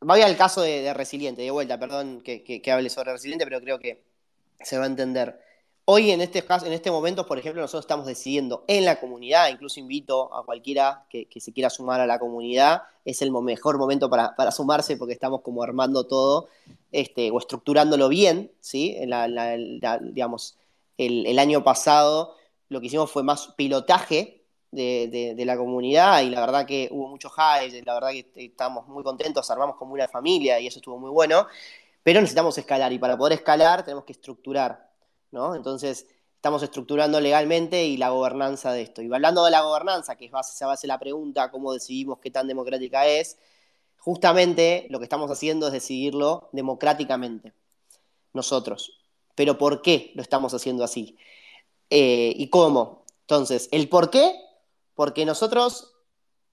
[0.02, 4.04] Voy al caso de, Resiliente, de vuelta, perdón que, hable sobre Resiliente, pero creo que
[4.60, 5.40] se va a entender.
[5.86, 9.50] Hoy en este caso, en este momento, por ejemplo, nosotros estamos decidiendo en la comunidad,
[9.50, 14.10] incluso invito a cualquiera que, se quiera sumar a la comunidad, es el mejor momento
[14.10, 16.48] para, sumarse porque estamos como armando todo
[16.92, 18.96] este, o estructurándolo bien, ¿sí?
[18.98, 19.14] el
[21.40, 22.36] año pasado
[22.70, 27.30] lo que hicimos fue más pilotaje de, la comunidad y la verdad que hubo mucho
[27.30, 31.12] hype, la verdad que estamos muy contentos, armamos como una familia y eso estuvo muy
[31.12, 31.48] bueno,
[32.02, 34.93] pero necesitamos escalar y para poder escalar tenemos que estructurar,
[35.34, 35.56] ¿no?
[35.56, 39.02] Entonces estamos estructurando legalmente y la gobernanza de esto.
[39.02, 42.32] Y hablando de la gobernanza, que es base, se base la pregunta, cómo decidimos qué
[42.32, 43.38] tan democrática es,
[43.98, 47.54] justamente lo que estamos haciendo es decidirlo democráticamente,
[48.34, 49.00] nosotros.
[49.36, 51.18] Pero ¿por qué lo estamos haciendo así?
[51.90, 53.06] Eh, ¿Y cómo?
[53.22, 54.40] Entonces, el por qué
[54.96, 55.96] porque nosotros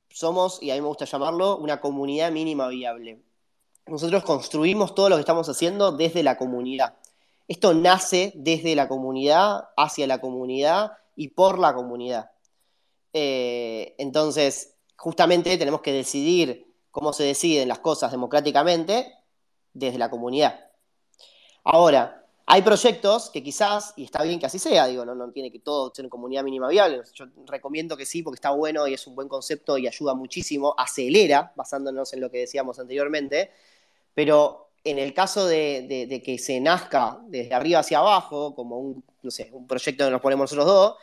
[0.09, 3.23] somos, y a mí me gusta llamarlo, una comunidad mínima viable.
[3.87, 6.95] Nosotros construimos todo lo que estamos haciendo desde la comunidad.
[7.51, 12.31] Esto nace desde la comunidad, hacia la comunidad y por la comunidad.
[13.13, 19.13] Eh, entonces, justamente tenemos que decidir cómo se deciden las cosas democráticamente
[19.75, 20.61] desde la comunidad.
[21.65, 25.51] Ahora, hay proyectos que quizás, y está bien que así sea, digo, no, no tiene
[25.51, 27.03] que todo ser en comunidad mínima viable.
[27.15, 30.73] Yo recomiendo que sí, porque está bueno y es un buen concepto y ayuda muchísimo,
[30.79, 33.51] acelera, basándonos en lo que decíamos anteriormente,
[34.15, 39.05] pero en el caso de, que se nazca desde arriba hacia abajo, como un,
[39.69, 40.97] proyecto que nos ponemos nosotros dos,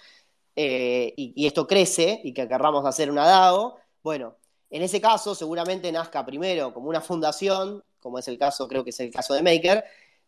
[0.55, 4.36] eh, y, esto crece y que querramos hacer una DAO, bueno,
[4.69, 8.89] en ese caso seguramente nazca primero como una fundación, como es el caso, creo que
[8.89, 9.84] es el caso de Maker,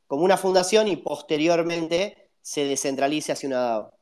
[0.07, 3.93] como una fundación y posteriormente se descentralice hacia una DAO.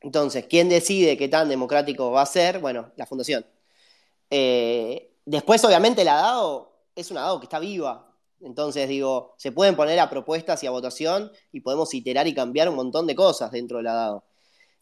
[0.00, 2.58] Entonces, ¿quién decide qué tan democrático va a ser?
[2.60, 3.46] Bueno, la fundación.
[4.30, 8.09] Eh, después, obviamente, la DAO es una DAO que está viva,
[8.42, 12.68] entonces, digo, se pueden poner a propuestas y a votación y podemos iterar y cambiar
[12.68, 14.24] un montón de cosas dentro de la DAO.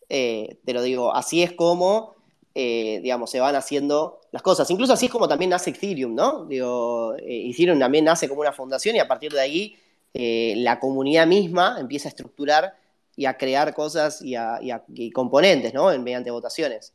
[0.08, 2.14] Eh, pero digo, así es como,
[2.54, 4.70] eh, digamos, se van haciendo las cosas.
[4.70, 6.44] Incluso así es como también nace Ethereum, ¿no?
[6.46, 9.76] Digo, eh, Ethereum también nace como una fundación y a partir de ahí
[10.14, 12.74] la comunidad misma empieza a estructurar
[13.14, 14.58] y a crear cosas y, a,
[15.12, 15.96] componentes, ¿no?
[15.98, 16.92] mediante votaciones.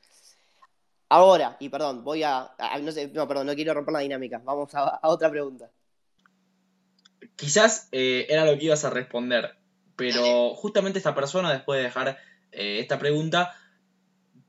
[1.09, 2.51] Ahora, y perdón, voy a,
[3.13, 4.41] no, perdón, no quiero romper la dinámica.
[4.43, 5.69] Vamos a otra pregunta
[7.35, 9.55] quizás eh, era lo que ibas a responder,
[9.95, 12.17] pero justamente esta persona, después de dejar
[12.51, 13.55] eh, esta pregunta,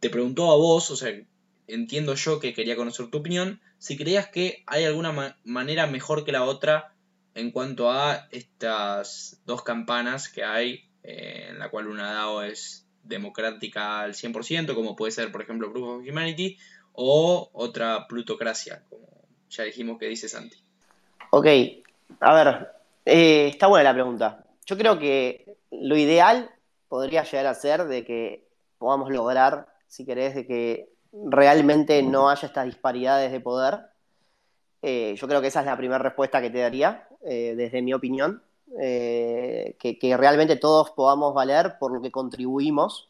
[0.01, 1.13] te preguntó a vos, o sea,
[1.67, 6.33] entiendo yo que quería conocer tu opinión, si creías que hay alguna manera mejor que
[6.33, 6.95] la otra
[7.35, 12.87] en cuanto a estas dos campanas que hay, eh, en la cual una DAO es
[13.03, 16.57] democrática al 100%, como puede ser, por ejemplo, Proof of Humanity,
[16.93, 19.09] o otra plutocracia, como
[19.51, 20.57] ya dijimos que dice Santi.
[21.31, 21.47] Ok,
[22.21, 22.73] a ver,
[23.05, 24.45] eh, está buena la pregunta.
[24.67, 26.51] Yo creo que lo ideal
[26.89, 28.49] podría llegar a ser de que
[28.79, 33.81] podamos lograr, si querés, de que realmente no haya estas disparidades de poder.
[34.83, 37.95] Eh, yo creo que esa es la primera respuesta que te daría, eh, desde mi
[37.95, 38.43] opinión.
[38.77, 43.09] que, que, realmente todos podamos valer por lo que contribuimos.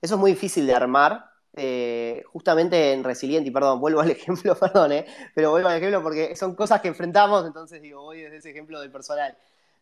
[0.00, 4.56] Eso es muy difícil de armar, eh, justamente en Resiliente, y perdón, vuelvo al ejemplo,
[4.56, 8.38] perdón, eh, pero vuelvo al ejemplo porque son cosas que enfrentamos, entonces digo, voy desde
[8.38, 9.36] ese ejemplo del personal.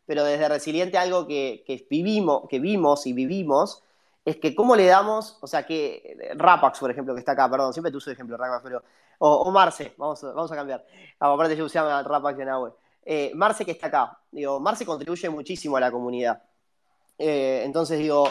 [0.04, 3.82] Pero desde Resiliente algo que, vivimos, que vimos y vivimos
[4.24, 7.72] es que cómo le damos, o sea, que Rapax, por ejemplo, que está acá, perdón,
[7.72, 8.82] siempre te uso ejemplo, Rapax, pero,
[9.18, 10.84] o, Marce, vamos, vamos a cambiar.
[11.20, 12.72] Ah, aparte yo usaba Rapax de Nahue.
[13.04, 16.42] Eh, Marce que está acá, digo, Marce contribuye muchísimo a la comunidad.
[17.18, 18.28] entonces digo,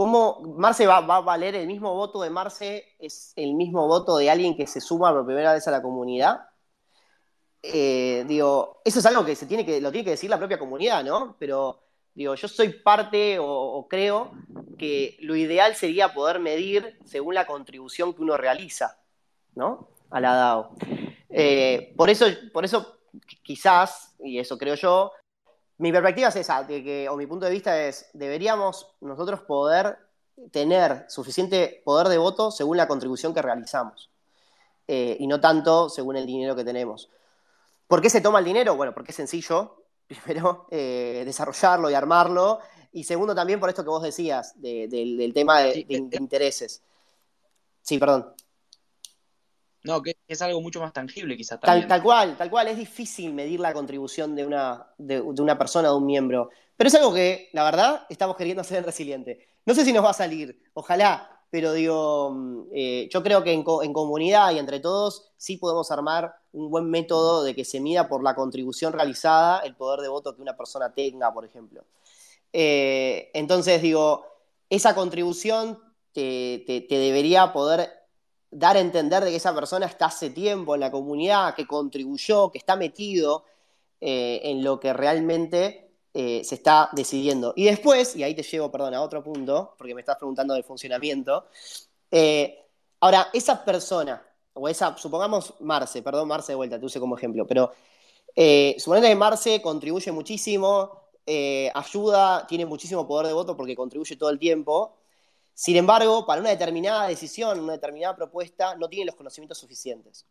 [0.00, 2.94] ¿Cómo Marce va, a valer el mismo voto de Marce?
[2.98, 6.40] ¿Es el mismo voto de alguien que se suma por primera vez a la comunidad?
[7.62, 10.58] Eh, digo, eso es algo que se tiene que, lo tiene que decir la propia
[10.58, 11.36] comunidad, ¿no?
[11.38, 11.82] Pero
[12.14, 14.30] digo, yo soy parte o, creo
[14.78, 18.98] que lo ideal sería poder medir según la contribución que uno realiza,
[19.54, 19.90] ¿no?
[20.08, 20.76] A la DAO.
[21.28, 22.24] Eh, por eso,
[22.54, 23.00] por eso
[23.42, 25.12] quizás, y eso creo yo,
[25.80, 29.98] mi perspectiva es esa, que, o mi punto de vista es, deberíamos nosotros poder
[30.50, 34.10] tener suficiente poder de voto según la contribución que realizamos,
[34.86, 37.08] eh, y no tanto según el dinero que tenemos.
[37.86, 38.76] ¿Por qué se toma el dinero?
[38.76, 42.58] Bueno, porque es sencillo, primero, eh, desarrollarlo y armarlo,
[42.92, 46.82] y segundo también por esto que vos decías, del tema de, de intereses.
[47.80, 48.34] Sí, perdón.
[49.82, 51.88] No, que es algo mucho más tangible quizás también.
[51.88, 52.68] Tal, cual, tal cual.
[52.68, 56.50] Es difícil medir la contribución de una, de, una persona, de un miembro.
[56.76, 59.48] Pero es algo que, la verdad, estamos queriendo hacer en Resiliente.
[59.64, 63.52] No sé si nos va a salir, ojalá, pero digo, mm, eh, yo creo que
[63.52, 68.08] en, comunidad y entre todos sí podemos armar un buen método de que se mida
[68.08, 71.84] por la contribución realizada el poder de voto que una persona tenga, por ejemplo.
[72.52, 74.26] Eh, entonces, digo,
[74.68, 75.78] esa contribución
[76.12, 77.99] te, te debería poder
[78.50, 82.50] dar a entender de que esa persona está hace tiempo en la comunidad, que contribuyó,
[82.50, 83.44] que está metido
[84.00, 87.52] eh, en lo que realmente eh, se está decidiendo.
[87.56, 90.64] Y después, y ahí te llevo, perdón, a otro punto, porque me estás preguntando del
[90.64, 91.46] funcionamiento.
[92.10, 92.66] Eh,
[93.00, 94.22] ahora, esa persona,
[94.54, 97.72] o esa, supongamos Marce, perdón, Marce de vuelta, te use como ejemplo, pero
[98.78, 100.98] suponete que Marce contribuye muchísimo,
[101.74, 104.96] ayuda, tiene muchísimo poder de voto porque contribuye todo el tiempo,
[105.60, 110.24] sin embargo, para una determinada decisión, una determinada propuesta, no tiene los conocimientos suficientes.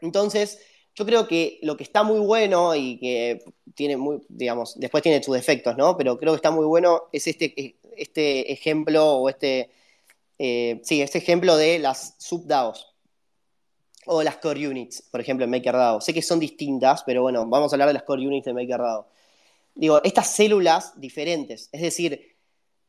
[0.00, 0.58] Entonces,
[0.94, 3.44] yo creo que lo que está muy bueno y que
[3.74, 5.98] tiene muy, digamos, después tiene sus defectos, ¿no?
[5.98, 9.70] Pero creo que está muy bueno es este, este ejemplo o este,
[10.38, 12.94] eh, sí, este ejemplo de las subDAOs
[14.06, 16.00] o las core units, por ejemplo, en MakerDAO.
[16.00, 19.08] Sé que son distintas, pero bueno, vamos a hablar de las core units de MakerDAO.
[19.74, 22.33] Digo, estas células diferentes, es decir,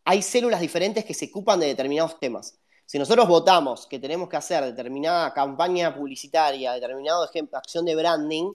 [0.05, 2.57] hay células diferentes que se ocupan de determinados temas.
[2.85, 8.53] Si nosotros votamos que tenemos que hacer determinada campaña publicitaria, determinada acción de branding,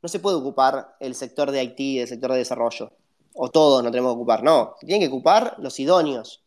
[0.00, 2.92] no se puede ocupar el sector de IT, el sector de desarrollo.
[3.34, 4.76] O todos no tenemos que ocupar, no.
[4.80, 6.44] Tienen que ocupar los idóneos.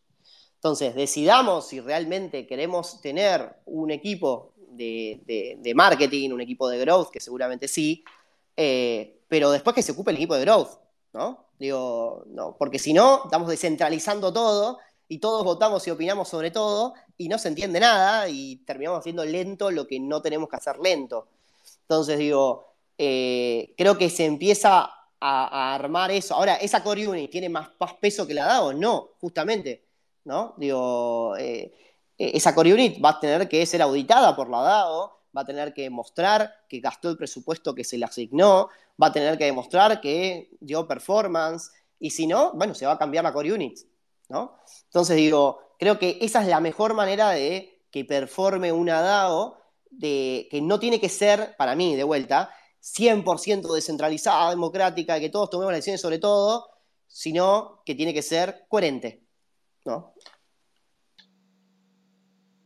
[0.55, 7.19] Entonces, decidamos si realmente queremos tener un equipo de, marketing, un equipo de growth, que
[7.19, 8.03] seguramente sí,
[8.55, 10.84] eh, pero después que se ocupe el equipo de growth,
[11.15, 11.45] ¿no?
[11.57, 16.93] Digo, no, porque si no, estamos descentralizando todo y todos votamos y opinamos sobre todo
[17.17, 20.77] y no se entiende nada y terminamos haciendo lento lo que no tenemos que hacer
[20.79, 21.27] lento.
[21.83, 26.35] Entonces digo, eh, creo que se empieza a, armar eso.
[26.35, 28.73] Ahora, ¿esa core unit tiene más, peso que la DAO?
[28.73, 29.85] No, justamente,
[30.25, 30.53] ¿no?
[30.57, 31.73] Digo, eh,
[32.17, 35.73] esa core unit va a tener que ser auditada por la DAO, va a tener
[35.73, 38.69] que mostrar que gastó el presupuesto que se le asignó,
[39.01, 42.97] va a tener que demostrar que dio performance, y si no, bueno, se va a
[42.97, 43.79] cambiar la core unit,
[44.29, 44.57] ¿no?
[44.85, 49.57] Entonces digo, creo que esa es la mejor manera de que performe una DAO,
[49.89, 55.49] de, que no tiene que ser, para mí, de vuelta, 100% descentralizada, democrática, que todos
[55.49, 56.69] tomemos las decisiones sobre todo,
[57.07, 59.23] sino que tiene que ser coherente,
[59.85, 60.13] ¿no?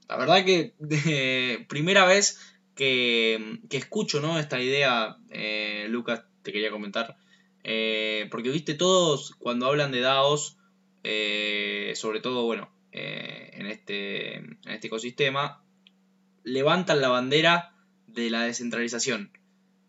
[0.07, 2.39] La verdad que primera vez
[2.80, 4.39] que, escucho ¿no?
[4.39, 7.17] esta idea, eh, Lucas, te quería comentar,
[7.65, 10.57] eh, porque viste todos cuando hablan de DAOs,
[11.03, 15.61] eh, sobre todo, bueno, en, este, en este ecosistema,
[16.43, 17.75] levantan la bandera
[18.07, 19.32] de la descentralización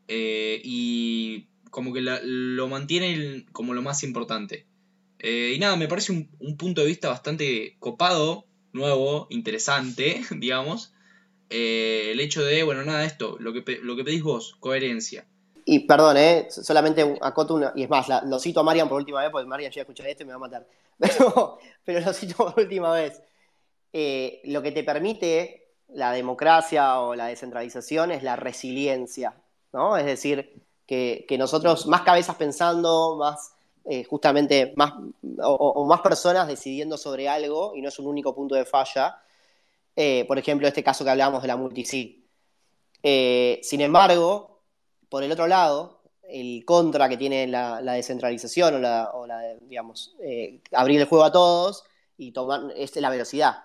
[0.09, 4.67] y como que lo mantienen como lo más importante.
[5.23, 10.93] y nada, me parece un, un punto de vista bastante copado, nuevo, interesante, digamos,
[11.51, 15.27] eh, el hecho de, bueno, nada, esto, lo que, lo que pedís vos, coherencia.
[15.65, 16.47] Y perdón, ¿eh?
[16.49, 19.71] solamente acoto una, y es más, lo cito a Marian por última vez, porque Marian
[19.71, 20.67] ya escuchar esto y me va a matar,
[21.85, 23.23] pero, lo cito por última vez.
[23.93, 29.35] Eh, lo que te permite la democracia o la descentralización es la resiliencia,
[29.73, 29.97] ¿no?
[29.97, 33.53] Es decir, que, nosotros, más cabezas pensando, más
[33.85, 34.93] eh, justamente, más,
[35.43, 39.21] o, más personas decidiendo sobre algo, y no es un único punto de falla,
[40.03, 42.25] eh, por ejemplo, este caso que hablábamos de la multisig.
[43.03, 44.63] Eh, sin embargo,
[45.11, 51.03] por el otro lado, el contra que tiene la, descentralización o la, digamos, eh, abrir
[51.03, 51.85] el juego a todos
[52.17, 53.65] y tomar es la velocidad.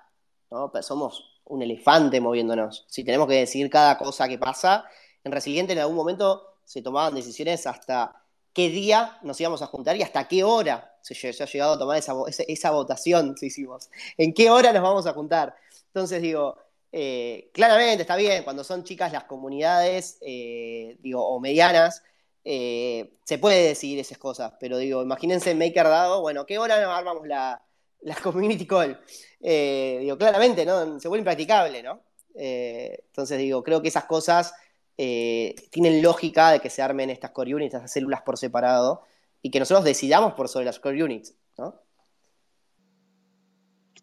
[0.82, 2.84] somos un elefante moviéndonos.
[2.90, 4.84] Si tenemos que decidir cada cosa que pasa,
[5.24, 8.22] en Resiliente en algún momento se tomaban decisiones hasta
[8.52, 11.98] qué día nos íbamos a juntar y hasta qué hora se, ha llegado a tomar
[11.98, 12.14] esa,
[12.46, 13.90] esa, votación, hicimos.
[14.18, 15.56] ¿En qué hora nos vamos a juntar?
[15.96, 16.58] Entonces digo,
[16.91, 22.04] eh, claramente está bien, cuando son chicas las comunidades, eh, digo, o medianas,
[22.43, 26.82] eh, se puede decidir esas cosas, pero digo, imagínense en Maker dado, bueno, ¿qué hora
[26.82, 27.62] nos armamos la,
[28.24, 29.00] community call?
[29.39, 31.00] digo, claramente, ¿no?
[31.00, 32.02] Se vuelve impracticable, ¿no?
[32.34, 34.54] entonces digo, creo que esas cosas
[34.98, 39.04] tienen lógica de que se armen estas core units, estas células por separado,
[39.41, 41.85] y que nosotros decidamos por sobre las core units, ¿no?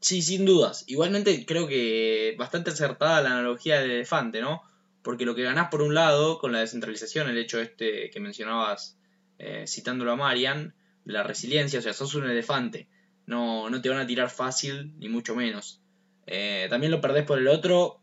[0.03, 0.83] Sí, sin dudas.
[0.89, 4.63] Igualmente creo que bastante acertada la analogía del elefante, ¿no?
[5.03, 8.99] Porque lo que ganás por un lado con la descentralización, el hecho este que mencionabas
[9.39, 10.75] eh, citándolo a Marian,
[11.05, 12.89] la resiliencia, o sea, sos un elefante,
[13.27, 15.81] no, no te van a tirar fácil, ni mucho menos.
[16.27, 18.01] Eh, también lo perdés por el otro,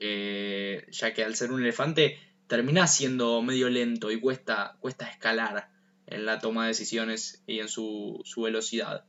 [0.00, 5.68] eh, ya que al ser un elefante terminás siendo medio lento y cuesta, cuesta escalar
[6.06, 9.04] en la toma de decisiones y en su, su velocidad.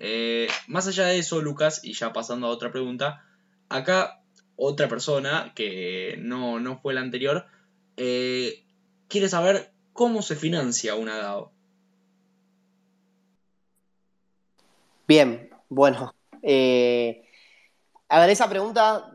[0.00, 3.24] Eh, más allá de eso, Lucas, y ya pasando a otra pregunta,
[3.68, 4.22] acá
[4.54, 7.46] otra persona que no, fue la anterior,
[7.96, 8.64] eh,
[9.08, 11.52] quiere saber cómo se financia una DAO.
[15.08, 16.14] Bien, bueno.
[16.42, 17.24] Eh,
[18.08, 19.12] a ver, esa pregunta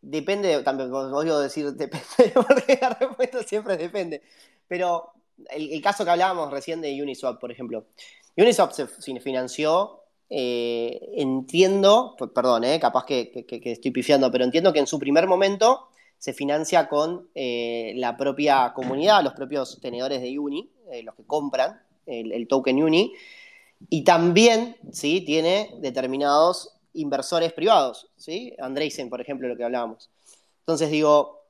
[0.00, 4.22] depende, también odio decir depende, porque la respuesta siempre depende.
[4.66, 5.12] Pero
[5.50, 7.86] el, el, caso que hablábamos recién de Uniswap, por ejemplo.
[8.36, 8.86] Uniswap se
[9.20, 10.01] financió
[10.34, 15.88] eh, entiendo, perdón, eh, capaz que, estoy pifiando, pero entiendo que en su primer momento
[16.16, 20.70] se financia con eh, la propia comunidad, los propios tenedores de Uni,
[21.02, 23.12] los que compran el, token Uni,
[23.90, 25.20] y también ¿sí?
[25.20, 28.54] tiene determinados inversores privados, ¿sí?
[28.58, 30.08] Andreessen, por ejemplo, lo que hablábamos.
[30.60, 31.42] Entonces digo,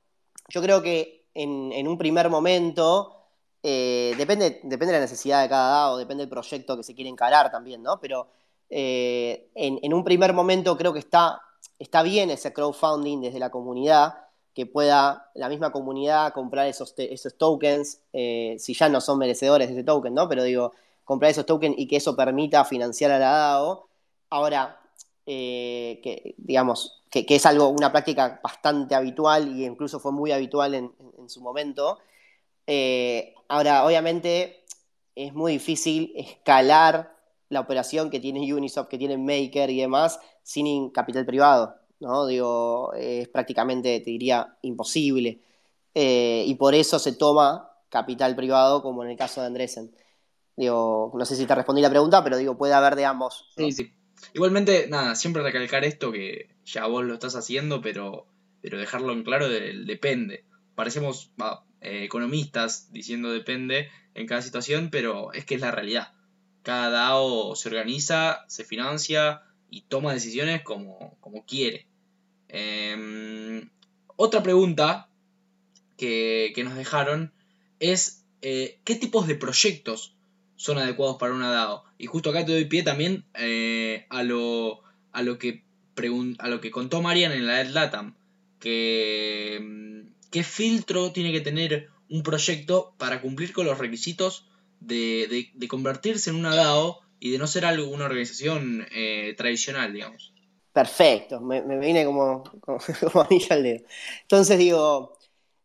[0.48, 3.26] yo creo que en, un primer momento,
[3.62, 7.52] depende, depende de la necesidad de cada DAO, depende del proyecto que se quiere encarar
[7.52, 8.00] también, ¿no?
[8.00, 8.26] Pero
[8.74, 11.42] eh, en, un primer momento creo que está,
[11.78, 14.14] está bien ese crowdfunding desde la comunidad,
[14.54, 19.68] que pueda la misma comunidad comprar esos, esos tokens, eh, si ya no son merecedores
[19.68, 20.26] de ese token, ¿no?
[20.26, 20.72] Pero digo,
[21.04, 23.88] comprar esos tokens y que eso permita financiar a la DAO.
[24.30, 24.80] Ahora,
[25.26, 30.74] eh, que, digamos, que, es algo, una práctica bastante habitual y incluso fue muy habitual
[30.74, 30.92] en,
[31.28, 31.98] su momento.
[33.48, 34.64] Ahora, obviamente,
[35.14, 37.12] es muy difícil escalar
[37.52, 42.26] la operación que tiene Uniswap, que tiene Maker y demás, sin capital privado, ¿no?
[42.26, 45.38] Digo, es prácticamente, te diría, imposible.
[45.94, 49.94] Eh, y por eso se toma capital privado, como en el caso de Andresen.
[50.56, 53.50] Digo, no sé si te respondí la pregunta, pero digo, puede haber de ambos.
[53.54, 53.92] Sí, sí.
[54.32, 58.26] Igualmente, nada, siempre recalcar esto que ya vos lo estás haciendo, pero,
[58.62, 60.46] pero dejarlo en claro depende.
[60.74, 61.32] Parecemos
[61.82, 66.14] eh, economistas diciendo depende en cada situación, pero es que es la realidad.
[66.62, 71.86] Cada DAO se organiza, se financia y toma decisiones como, como quiere.
[72.48, 73.70] Em,
[74.16, 75.08] otra pregunta
[75.96, 77.32] que, nos dejaron
[77.80, 80.14] es eh, qué tipos de proyectos
[80.56, 81.84] son adecuados para una DAO.
[81.98, 84.82] Y justo acá te doy pie también eh, a, lo,
[85.12, 85.64] a, lo que
[86.38, 88.14] a lo que contó Marian en la Ed Latam,
[88.58, 94.46] que mm, qué filtro tiene que tener un proyecto para cumplir con los requisitos
[94.86, 100.32] de, convertirse en una DAO y de no ser algo, una organización eh, tradicional, digamos.
[100.72, 103.84] Perfecto, me, me viene como, como, anillo al dedo.
[104.22, 105.18] Entonces digo,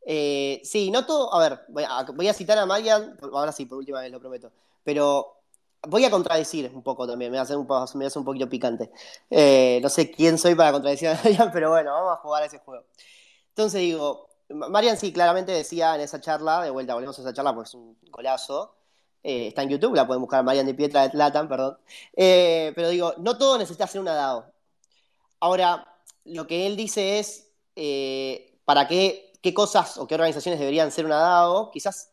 [0.10, 4.00] eh, sí, no todo, a ver, voy a, citar a Marian, ahora sí, por última
[4.00, 4.54] vez lo prometo.
[4.82, 5.42] Pero
[5.86, 8.90] voy a contradecir un poco también, me hacer un, me un poquito picante.
[9.30, 12.46] Eh, no sé quién soy para contradecir a Marian, pero bueno, vamos a jugar a
[12.46, 12.86] ese juego.
[13.50, 17.54] Entonces digo, Marian sí, claramente decía en esa charla, de vuelta, volvemos a esa charla
[17.54, 18.77] porque es un golazo.
[19.28, 21.78] Eh, está en YouTube, la pueden buscar Marian de Pietra de Latam, perdón.
[22.16, 24.46] Eh, pero digo, no todo necesita ser una DAO.
[25.42, 25.86] Ahora,
[26.24, 27.50] lo que él dice es,
[28.64, 31.72] ¿para qué, qué cosas o qué organizaciones deberían ser una DAO?
[31.72, 32.12] Quizás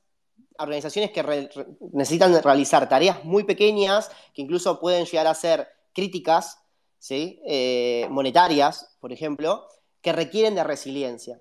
[0.58, 1.48] organizaciones que
[1.92, 6.58] necesitan realizar tareas muy pequeñas, que incluso pueden llegar a ser críticas,
[6.98, 7.40] ¿sí?
[7.46, 9.66] Eh, monetarias, por ejemplo,
[10.00, 11.40] que requieren de resiliencia.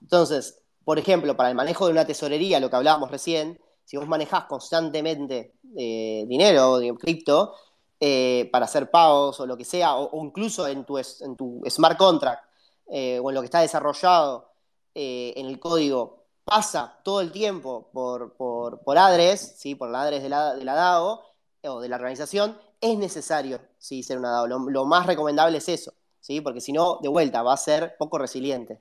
[0.00, 4.06] Entonces, por ejemplo, para el manejo de una tesorería, lo que hablábamos recién, si vos
[4.06, 7.54] manejás constantemente eh, dinero, cripto,
[8.00, 11.96] eh, para hacer pagos o lo que sea, o, incluso en tu, en tu, smart
[11.98, 12.44] contract
[12.86, 14.50] o en lo que está desarrollado
[14.94, 19.74] en el código pasa todo el tiempo por, por, por adres, ¿sí?
[19.74, 21.22] por la adres de la, de la DAO
[21.64, 24.02] o de la organización, es necesario ¿sí?
[24.02, 24.46] ser una DAO.
[24.46, 26.40] Lo, más recomendable es eso, ¿sí?
[26.40, 28.80] porque si no, de vuelta, va a ser poco resiliente.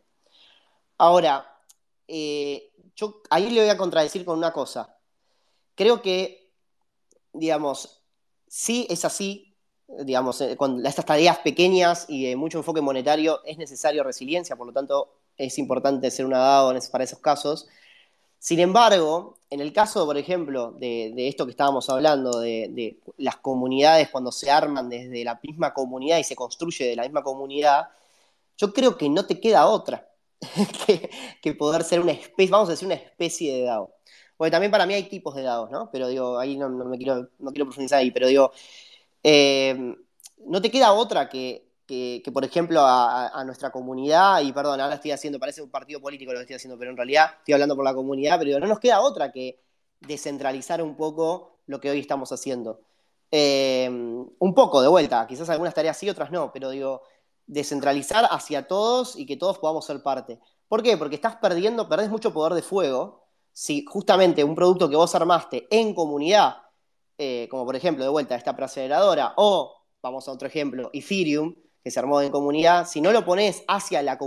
[0.97, 1.59] Ahora,
[2.07, 4.97] eh, yo ahí le voy a contradecir con una cosa.
[5.75, 6.51] Creo que,
[7.33, 8.03] digamos,
[8.47, 9.55] sí es así,
[9.87, 14.67] digamos, eh, con estas tareas pequeñas y de mucho enfoque monetario es necesario resiliencia, por
[14.67, 17.67] lo tanto, es importante ser una DAO para esos casos.
[18.39, 24.09] Sin embargo, en el caso, por ejemplo, de, esto que estábamos hablando, de, las comunidades
[24.09, 27.89] cuando se arman desde la misma comunidad y se construye de la misma comunidad,
[28.57, 30.10] yo creo que no te queda otra
[31.41, 33.93] que, poder ser una especie, vamos a decir, una especie de DAO.
[34.37, 35.89] Porque también para mí hay tipos de DAOs, ¿no?
[35.91, 38.51] Pero digo, ahí no, me quiero, no quiero profundizar ahí, pero digo,
[39.23, 39.95] eh,
[40.45, 41.71] no te queda otra que
[42.23, 46.31] que, por ejemplo, a, nuestra comunidad, y perdón, ahora estoy haciendo, parece un partido político
[46.31, 48.79] lo que estoy haciendo, pero en realidad estoy hablando por la comunidad, pero no nos
[48.79, 49.59] queda otra que
[49.99, 52.79] descentralizar un poco lo que hoy estamos haciendo.
[53.29, 57.01] Eh, un poco de vuelta, quizás algunas tareas sí, otras no, pero digo,
[57.51, 60.39] descentralizar hacia todos y que todos podamos ser parte.
[60.69, 60.95] ¿Por qué?
[60.95, 65.67] Porque estás perdiendo, perdés mucho poder de fuego si justamente un producto que vos armaste
[65.69, 66.55] en comunidad,
[67.17, 71.91] eh, como por ejemplo, de vuelta, esta aceleradora, o, vamos a otro ejemplo, Ethereum, que
[71.91, 74.17] se armó en comunidad, si no lo pones hacia la,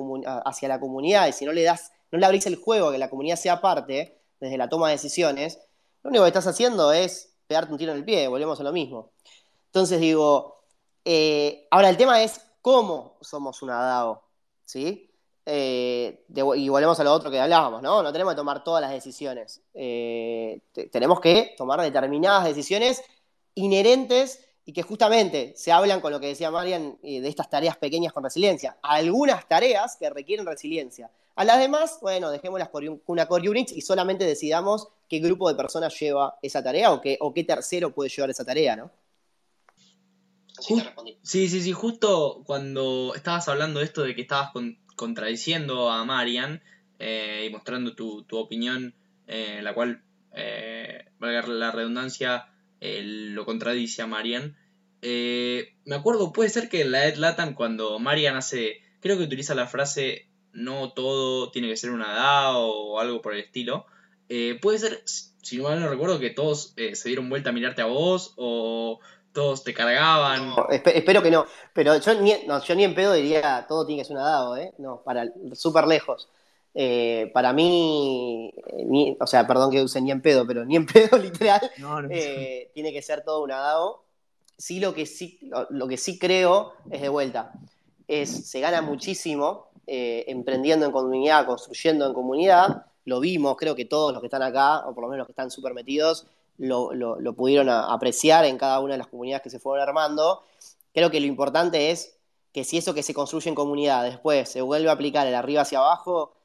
[0.44, 2.98] hacia la comunidad y si no le das, no le abrís el juego a que
[2.98, 5.60] la comunidad sea parte desde la toma de decisiones,
[6.02, 8.72] lo único que estás haciendo es pegarte un tiro en el pie, volvemos a lo
[8.72, 9.12] mismo.
[9.66, 10.60] Entonces digo,
[11.06, 14.22] eh, ahora el tema es cómo somos una DAO,
[14.64, 15.10] ¿sí?
[15.44, 16.24] Eh,
[16.56, 18.02] y volvemos a lo otro que hablábamos, ¿no?
[18.02, 19.60] No tenemos que tomar todas las decisiones.
[19.74, 23.02] Eh, tenemos que tomar determinadas decisiones
[23.54, 27.76] inherentes y que justamente se hablan con lo que decía Marian eh, de estas tareas
[27.76, 28.78] pequeñas con resiliencia.
[28.80, 31.10] Algunas tareas que requieren resiliencia.
[31.34, 35.54] A las demás, bueno, dejémoslas por una core unit y solamente decidamos qué grupo de
[35.54, 38.90] personas lleva esa tarea o qué, o qué tercero puede llevar esa tarea, ¿no?
[41.22, 44.50] Sí, sí, sí, justo cuando estabas hablando de esto de que estabas
[44.96, 46.62] contradiciendo a Marian
[46.98, 48.94] eh, y mostrando tu, opinión,
[49.26, 50.02] eh, la cual,
[51.18, 52.48] valga la redundancia,
[52.80, 54.56] lo contradice a Marian.
[55.06, 59.24] Eh, me acuerdo, puede ser que en la Ed Latam cuando Marian hace, creo que
[59.24, 63.84] utiliza la frase no todo tiene que ser una DAO o algo por el estilo.
[64.30, 67.52] Eh, puede ser, si no mal no recuerdo, que todos eh, se dieron vuelta a
[67.52, 69.00] mirarte a vos o
[69.34, 70.54] todos te cargaban.
[70.70, 71.44] espero que no.
[71.74, 72.32] Pero yo ni,
[72.64, 74.72] yo ni en pedo diría todo tiene que ser un dado, ¿eh?
[74.78, 76.30] No, para súper lejos.
[76.72, 78.52] Eh, para mí,
[78.86, 81.60] ni, o sea, perdón que use ni en pedo, pero ni en pedo literal,
[82.10, 84.04] eh, tiene que ser todo un dado.
[84.56, 87.52] Sí, lo que sí, lo, que sí creo es de vuelta.
[88.06, 92.86] Es, se gana muchísimo eh, emprendiendo en comunidad, construyendo en comunidad.
[93.04, 95.32] Lo vimos, creo que todos los que están acá, o por lo menos los que
[95.32, 96.26] están súper metidos,
[96.58, 100.42] lo, pudieron apreciar en cada una de las comunidades que se fueron armando.
[100.92, 102.16] Creo que lo importante es
[102.52, 105.62] que si eso que se construye en comunidad después se vuelve a aplicar el arriba
[105.62, 106.36] hacia abajo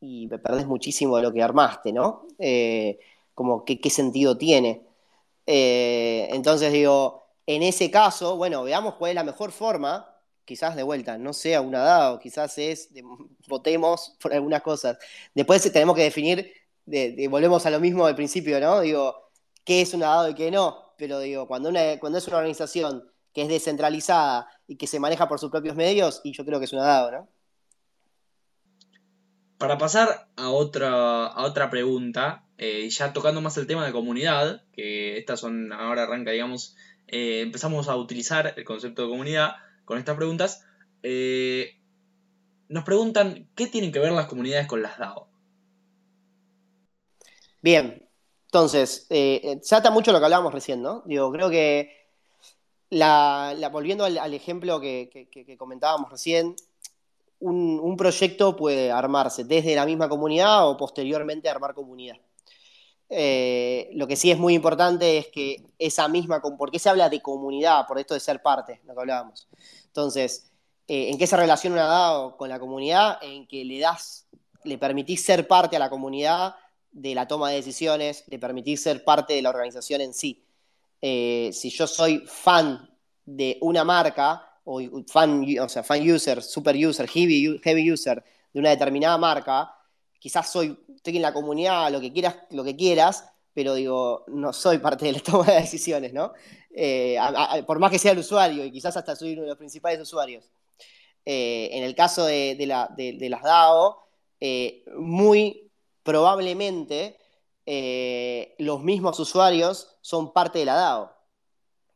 [0.00, 2.26] y perdés muchísimo de lo que armaste, ¿no?
[2.38, 2.98] Eh,
[3.34, 4.82] como qué, sentido tiene.
[5.46, 10.08] Eh, entonces digo, en ese caso, bueno, veamos cuál es la mejor forma,
[10.44, 12.90] quizás de vuelta, no sea una dado, quizás es,
[13.48, 14.98] votemos por algunas cosas.
[15.34, 16.52] Después tenemos que definir,
[17.28, 18.80] volvemos a lo mismo del principio, ¿no?
[18.80, 19.25] Digo,
[19.66, 23.04] qué es una dado y qué no, pero digo, cuando, una, cuando es una organización
[23.34, 26.64] que es descentralizada y que se maneja por sus propios medios, y yo creo que
[26.64, 27.28] es una dado, ¿no?
[29.58, 34.62] Para pasar a otra, a otra pregunta, eh, ya tocando más el tema de comunidad,
[34.72, 36.76] que estas son, ahora arranca, digamos,
[37.08, 40.64] eh, empezamos a utilizar el concepto de comunidad con estas preguntas.
[41.02, 41.80] Eh,
[42.68, 45.28] nos preguntan, ¿qué tienen que ver las comunidades con las DAO?
[47.62, 48.05] Bien,
[48.56, 51.02] entonces, eh, eh, se ata mucho lo que hablábamos recién, ¿no?
[51.04, 51.90] Digo, creo que
[53.70, 56.56] volviendo al, ejemplo que, comentábamos recién,
[57.38, 62.16] un, proyecto puede armarse desde la misma comunidad o posteriormente armar comunidad.
[63.10, 67.10] Eh, lo que sí es muy importante es que esa misma, ¿por qué se habla
[67.10, 67.86] de comunidad?
[67.86, 69.48] Por esto de ser parte, lo que hablábamos.
[69.84, 70.50] Entonces,
[70.88, 73.18] ¿en qué se relaciona una DAO con la comunidad?
[73.20, 74.26] En que le das,
[74.64, 76.54] le permitís ser parte a la comunidad
[76.92, 80.46] de la toma de decisiones, de permitir ser parte de la organización en sí.
[81.02, 82.90] Eh, si yo soy fan
[83.24, 88.60] de una marca, o fan, o sea, fan user, super user, heavy, heavy user de
[88.60, 89.72] una determinada marca,
[90.18, 94.52] quizás soy, estoy en la comunidad, lo que quieras, lo que quieras, pero digo, no
[94.52, 96.32] soy parte de la toma de decisiones, ¿no?
[96.70, 97.18] Eh,
[97.66, 100.50] por más que sea el usuario, y quizás hasta soy uno de los principales usuarios.
[101.24, 104.08] Eh, en el caso de, de las DAO,
[104.96, 105.65] muy
[106.06, 107.18] probablemente
[107.66, 111.12] eh, los mismos usuarios son parte de la DAO.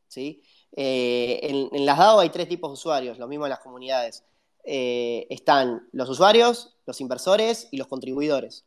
[0.09, 0.43] ¿sí?
[0.73, 4.25] Eh, en, las DAO hay tres tipos de usuarios, lo mismo en las comunidades.
[4.65, 8.67] Eh, están los usuarios, los inversores y los contribuidores.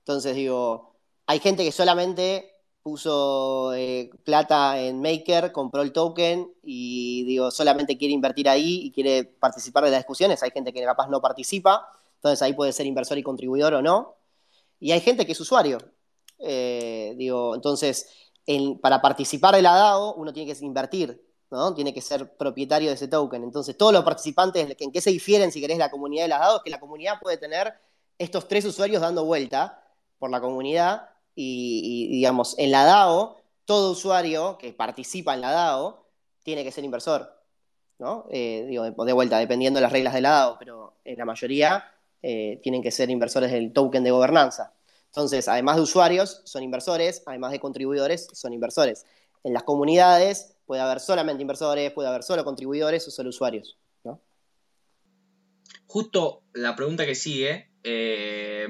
[0.00, 0.96] Entonces digo,
[1.26, 2.50] hay gente que solamente
[2.82, 3.72] puso
[4.24, 9.84] plata en Maker, compró el token y digo, solamente quiere invertir ahí y quiere participar
[9.84, 10.42] de las discusiones.
[10.42, 14.16] Hay gente que capaz no participa, entonces ahí puede ser inversor y contribuidor o no.
[14.80, 15.78] Y hay gente que es usuario.
[16.38, 18.08] Eh, digo, entonces,
[18.80, 21.74] para participar de la DAO, uno tiene que invertir, ¿no?
[21.74, 23.42] Tiene que ser propietario de ese token.
[23.42, 26.56] Entonces, todos los participantes, ¿en qué se difieren, si querés, la comunidad de las DAO?
[26.56, 27.74] Es que la comunidad puede tener
[28.18, 29.82] estos tres usuarios dando vuelta
[30.18, 36.06] por la comunidad y, digamos, en la DAO, todo usuario que participa en la DAO
[36.42, 37.32] tiene que ser inversor,
[37.98, 38.26] ¿no?
[38.30, 41.93] Eh, digo, de vuelta, dependiendo de las reglas de la DAO, pero en la mayoría
[42.26, 44.72] eh, tienen que ser inversores del token de gobernanza.
[45.08, 49.04] Entonces, además de usuarios, son inversores, además de contribuidores, son inversores.
[49.42, 53.76] En las comunidades puede haber solamente inversores, puede haber solo contribuidores o solo usuarios.
[55.86, 58.68] Justo la pregunta que sigue eh,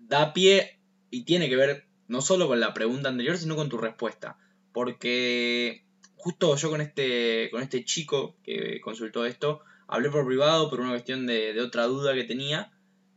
[0.00, 3.78] da pie y tiene que ver no solo con la pregunta anterior, sino con tu
[3.78, 4.38] respuesta.
[4.72, 5.84] Porque
[6.16, 10.90] justo yo con este, con este chico que consultó esto, hablé por privado por una
[10.90, 12.72] cuestión de, otra duda que tenía.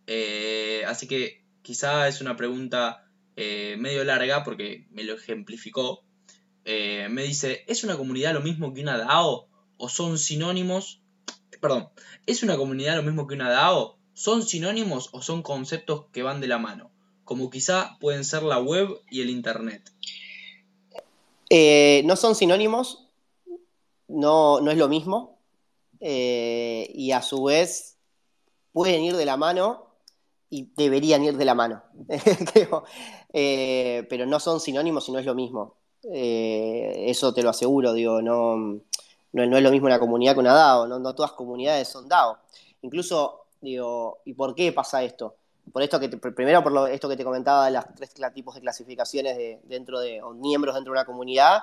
[0.07, 3.05] Eh, así que quizá es una pregunta
[3.35, 6.03] eh, medio larga porque me lo ejemplificó.
[6.65, 9.47] Eh, me dice, ¿es una comunidad lo mismo que una DAO?
[9.77, 11.01] ¿O son sinónimos?
[11.61, 11.89] Perdón,
[12.25, 13.97] ¿es una comunidad lo mismo que una DAO?
[14.13, 16.91] ¿Son sinónimos o son conceptos que van de la mano?
[17.23, 19.91] Como quizá pueden ser la web y el Internet.
[22.05, 23.07] no son sinónimos,
[24.07, 25.38] no, no es lo mismo.
[25.99, 27.97] Eh, y a su vez
[28.71, 29.87] pueden ir de la mano
[30.49, 31.83] y deberían ir de la mano,
[33.33, 35.75] eh, pero no son sinónimos y no es lo mismo.
[36.03, 38.55] Eh, eso te lo aseguro, digo, no,
[39.33, 42.37] no, es lo mismo una comunidad que una DAO, no, todas comunidades son DAO.
[42.81, 45.35] Incluso, digo, ¿y por qué pasa esto?
[45.71, 49.37] Por esto que primero por esto que te comentaba de las tres tipos de clasificaciones
[49.37, 51.59] de, dentro de o miembros dentro de una comunidad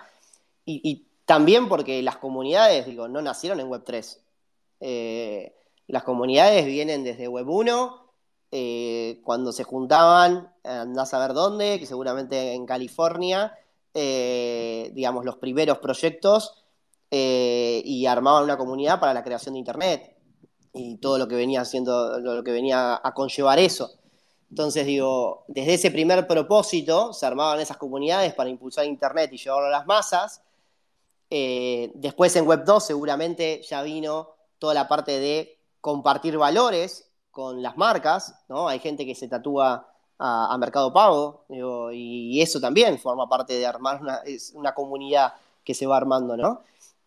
[0.65, 4.19] y, y también porque las comunidades, digo, no nacieron en Web3.
[4.81, 5.55] Eh,
[5.87, 8.11] las comunidades vienen desde Web 1,
[8.53, 13.57] eh, cuando se juntaban, andás a ver dónde, que seguramente en California,
[13.95, 16.63] eh, digamos, los primeros proyectos
[17.09, 20.17] y armaban una comunidad para la creación de Internet
[20.75, 23.93] y todo lo que venía haciendo, lo que venía a conllevar eso.
[24.51, 29.69] Entonces, digo, desde ese primer propósito se armaban esas comunidades para impulsar Internet y llevarlo
[29.69, 30.43] a las masas.
[31.31, 37.77] Después en Web 2 seguramente ya vino toda la parte de compartir valores con las
[37.77, 38.67] marcas, ¿no?
[38.69, 39.87] Hay gente que se tatúa
[40.19, 41.45] a, Mercado Pago
[41.93, 44.01] y, eso también forma parte de armar
[44.55, 46.63] una, comunidad que se va armando, ¿no?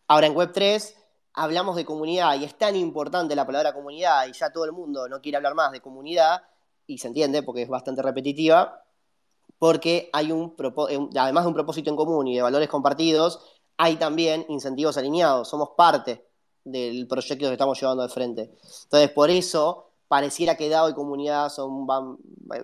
[0.08, 0.96] Ahora en Web 3
[1.34, 5.08] hablamos de comunidad y es tan importante la palabra comunidad y ya todo el mundo
[5.10, 6.44] no quiere hablar más de comunidad
[6.86, 8.84] y se entiende porque es bastante repetitiva,
[9.58, 10.56] porque hay un,
[11.18, 13.40] además de un propósito en común y de valores compartidos,
[13.78, 16.29] hay también incentivos alineados, somos parte
[16.72, 18.52] del proyecto que estamos llevando de frente.
[18.84, 21.88] Entonces, por eso pareciera que DAO y comunidad son,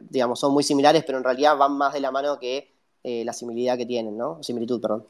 [0.10, 2.74] digamos, son muy similares, pero en realidad van más de la mano que
[3.04, 4.44] eh, la similitud que tienen, ¿no?
[4.44, 5.08] Similitud, perdón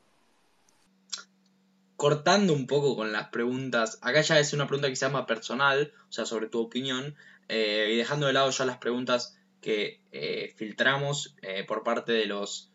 [1.95, 5.93] cortando un poco con las preguntas, acá ya es una pregunta que se llama personal,
[6.09, 7.15] o sea, sobre tu opinión,
[7.47, 11.38] eh, y dejando de lado ya las preguntas que eh, filtramos
[11.69, 12.69] por parte de los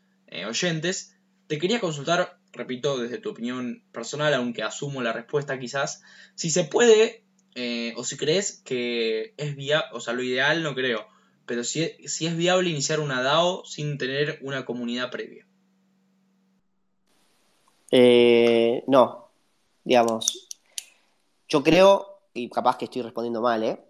[0.48, 1.14] oyentes,
[1.48, 6.02] te quería consultar, repito, desde tu opinión personal, aunque asumo la respuesta quizás,
[6.34, 7.24] si se puede
[7.96, 11.06] o si crees que es viable, o sea, lo ideal no creo,
[11.44, 15.46] pero si, si es viable iniciar una DAO sin tener una comunidad previa.
[17.90, 19.30] Eh, no,
[19.84, 20.48] digamos,
[21.48, 23.80] yo creo, y capaz que estoy respondiendo mal, ¿eh?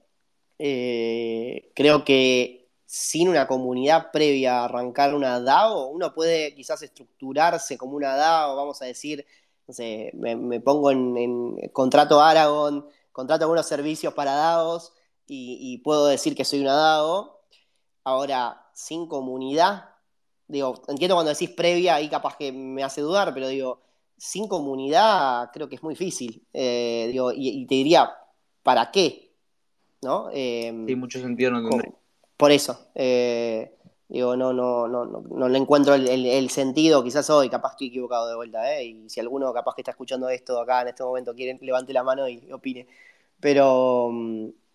[0.59, 1.71] ¿eh?
[1.75, 2.60] creo que
[2.93, 8.57] sin una comunidad previa a arrancar una DAO, uno puede quizás estructurarse como una DAO,
[8.57, 9.25] vamos a decir,
[9.69, 14.93] no sé, me, pongo en, contrato Aragon, contrato algunos servicios para DAOs
[15.29, 17.41] y, puedo decir que soy una DAO.
[18.03, 19.91] Ahora, sin comunidad,
[20.49, 23.83] digo, entiendo cuando decís previa, ahí capaz que me hace dudar, pero digo,
[24.17, 26.45] sin comunidad creo que es muy difícil.
[26.53, 28.11] Eh, y, te diría,
[28.65, 29.33] ¿para qué?
[30.03, 30.29] ¿No?
[30.33, 32.00] Eh, mucho sentido no tendría.
[32.41, 32.91] Por eso.
[32.95, 33.77] Eh,
[34.09, 38.35] digo, no, no, no, no, le encuentro el, sentido, quizás hoy, capaz estoy equivocado de
[38.35, 38.85] vuelta, ¿eh?
[38.87, 42.03] Y si alguno capaz que está escuchando esto acá en este momento quiere, levante la
[42.03, 42.87] mano y opine.
[43.41, 44.11] Pero,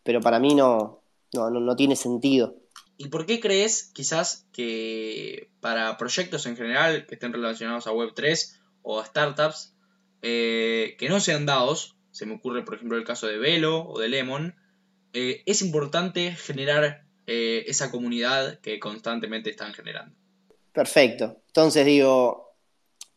[0.03, 1.01] pero para mí no,
[1.33, 2.53] no, no tiene sentido.
[2.97, 8.59] ¿Y por qué crees quizás que para proyectos en general que estén relacionados a Web3
[8.83, 9.75] o startups
[10.21, 13.99] eh, que no sean dados, se me ocurre por ejemplo el caso de Velo o
[13.99, 14.53] de Lemon,
[15.13, 20.15] eh, es importante generar eh, esa comunidad que constantemente están generando.
[20.71, 21.37] Perfecto.
[21.47, 22.53] Entonces digo,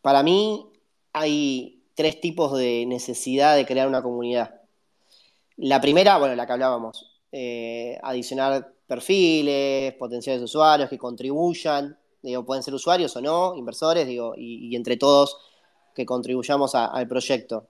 [0.01, 0.71] para mí
[1.13, 4.61] hay tres tipos de necesidad de crear una comunidad.
[5.57, 7.19] La primera, bueno, la que hablábamos,
[8.01, 14.73] adicionar perfiles, potenciales usuarios que contribuyan, digo, pueden ser usuarios o no, inversores, digo, y
[14.75, 15.37] entre todos
[15.93, 17.67] que contribuyamos al proyecto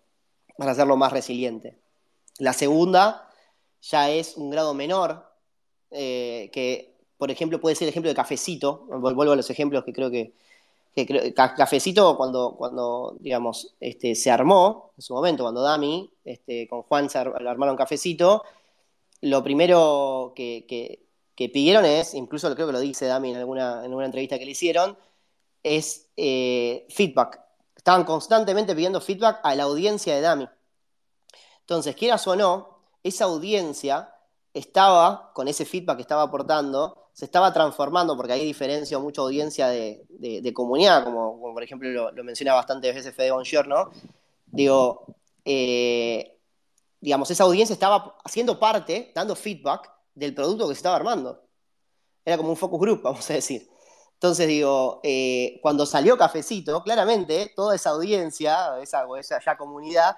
[0.58, 1.80] para hacerlo más resiliente.
[2.38, 3.28] La segunda
[3.82, 5.26] ya es un grado menor,
[5.92, 9.94] eh, que por ejemplo puede ser el ejemplo de cafecito, vuelvo a los ejemplos que
[9.94, 10.34] creo que,
[11.34, 17.10] cafecito cuando, cuando digamos, este, se armó en su momento, cuando Dami este, con Juan
[17.10, 18.44] se armaron cafecito,
[19.22, 21.06] lo primero que,
[21.36, 24.98] pidieron es, incluso creo que lo dice Dami en alguna, en entrevista que le hicieron,
[25.64, 27.42] es eh, feedback.
[27.76, 30.48] Estaban constantemente pidiendo feedback a la audiencia de Dami.
[31.62, 34.14] Entonces, quieras o no, esa audiencia
[34.54, 39.68] estaba, con ese feedback que estaba aportando, se estaba transformando, porque hay diferencia mucha audiencia
[39.68, 43.92] de, comunidad, como, por ejemplo lo, menciona bastantes veces Fede Bongiorno.
[44.48, 45.06] Digo,
[45.46, 46.40] eh,
[47.02, 51.44] digamos, esa audiencia estaba haciendo parte, dando feedback del producto que se estaba armando.
[52.26, 53.70] Era como un focus group, vamos a decir.
[54.14, 60.16] Entonces digo, eh, cuando salió Cafecito, claramente toda esa audiencia, esa, esa ya comunidad,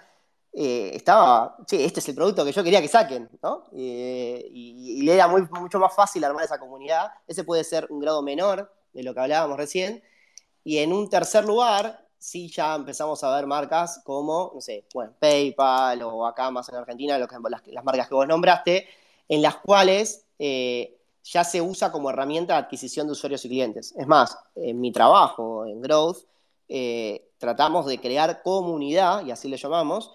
[0.54, 3.66] eh, estaba, che, este es el producto que yo quería que saquen, ¿no?
[3.74, 7.12] Eh, y, le era muy, mucho más fácil armar esa comunidad.
[7.28, 10.04] Ese puede ser un grado menor de lo que hablábamos recién.
[10.64, 15.14] Y en un tercer lugar, sí ya empezamos a ver marcas como, no sé, bueno,
[15.20, 17.30] PayPal o acá en Argentina, las,
[17.68, 18.88] las marcas que vos nombraste,
[19.28, 20.26] en las cuales
[21.24, 23.94] ya se usa como herramienta de adquisición de usuarios y clientes.
[23.98, 26.26] Es más, en mi trabajo, en Growth,
[26.68, 30.12] eh, tratamos de crear comunidad, y así le llamamos,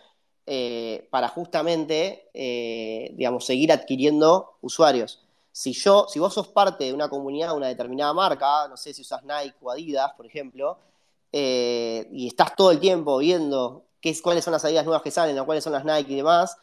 [0.47, 5.25] eh, para justamente, eh, digamos, seguir adquiriendo usuarios.
[5.53, 8.95] Si yo, si vos sos parte de una comunidad de una determinada marca, no sé
[8.95, 10.79] si usas Nike o Adidas, por ejemplo,
[11.33, 15.45] y estás todo el tiempo viendo qué, cuáles son las Adidas nuevas que salen, o
[15.47, 16.57] cuáles son las Nike y demás,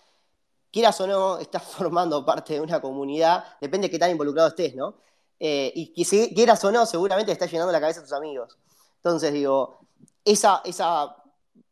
[0.72, 4.76] quieras o no, estás formando parte de una comunidad, depende de qué tan involucrado estés,
[4.76, 4.96] ¿no?
[5.40, 8.58] Eh, y si quieras o no, seguramente estás llenando la cabeza a tus amigos.
[8.96, 9.80] Entonces, digo,
[10.24, 11.18] esa, esa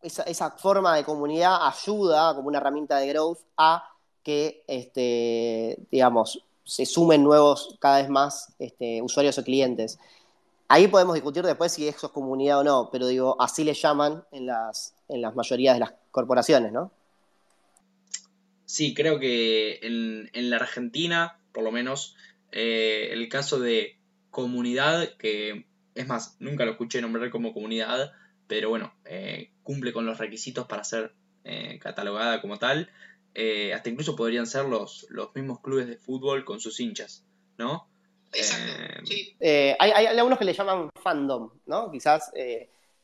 [0.02, 3.84] esa, forma de comunidad ayuda como una herramienta de growth a
[4.23, 9.99] que, este, digamos, se sumen nuevos cada vez más este, usuarios o clientes.
[10.68, 14.23] Ahí podemos discutir después si eso es comunidad o no, pero digo, así le llaman
[14.32, 16.91] en las, en las mayorías de las corporaciones, ¿no?
[18.65, 22.15] Sí, creo que en, en la Argentina, por lo menos,
[22.52, 23.98] eh, el caso de
[24.30, 25.65] comunidad, que
[25.95, 28.14] es más, nunca lo escuché nombrar como comunidad,
[28.48, 32.89] pero bueno, eh, cumple con los requisitos para ser eh, catalogada como tal.
[33.73, 37.26] hasta incluso podrían ser los, los mismos clubes de fútbol con sus hinchas,
[37.57, 37.88] ¿no?
[38.34, 39.35] Exacto, sí.
[39.39, 41.91] hay, hay, algunos que le llaman fandom, ¿no?
[41.91, 42.31] Quizás,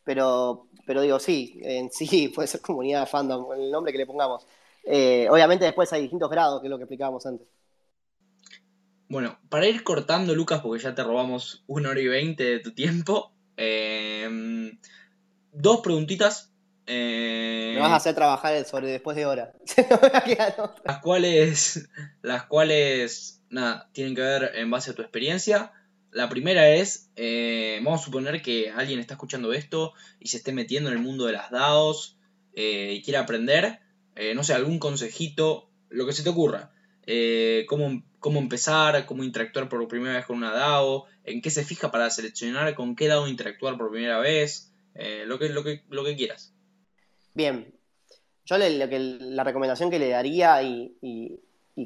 [0.04, 4.46] pero, pero digo, sí, en sí puede ser comunidad fandom, el nombre que le pongamos.
[4.84, 7.48] obviamente después hay distintos grados, que es lo que explicábamos antes.
[9.10, 12.74] Bueno, para ir cortando, Lucas, porque ya te robamos una hora y veinte de tu
[12.74, 14.78] tiempo, em,
[15.54, 16.54] dos preguntitas.
[16.88, 19.52] Eh, Me vas a hacer trabajar sobre después de hora.
[20.86, 21.90] las cuales,
[22.22, 25.74] las cuales, nada, tienen que ver en base a tu experiencia.
[26.12, 30.54] La primera es, eh, vamos a suponer que alguien está escuchando esto y se esté
[30.54, 32.18] metiendo en el mundo de las DAOs
[32.54, 33.82] eh, y quiere aprender,
[34.34, 36.72] no sé, algún consejito, lo que se te ocurra.
[37.68, 41.92] cómo cómo empezar, cómo interactuar por primera vez con una DAO, en qué se fija
[41.92, 44.72] para seleccionar con qué DAO interactuar por primera vez,
[45.28, 46.57] lo, que, lo, que, lo que quieras.
[47.38, 47.72] Bien,
[48.48, 51.40] yo lo que, la recomendación que le daría y,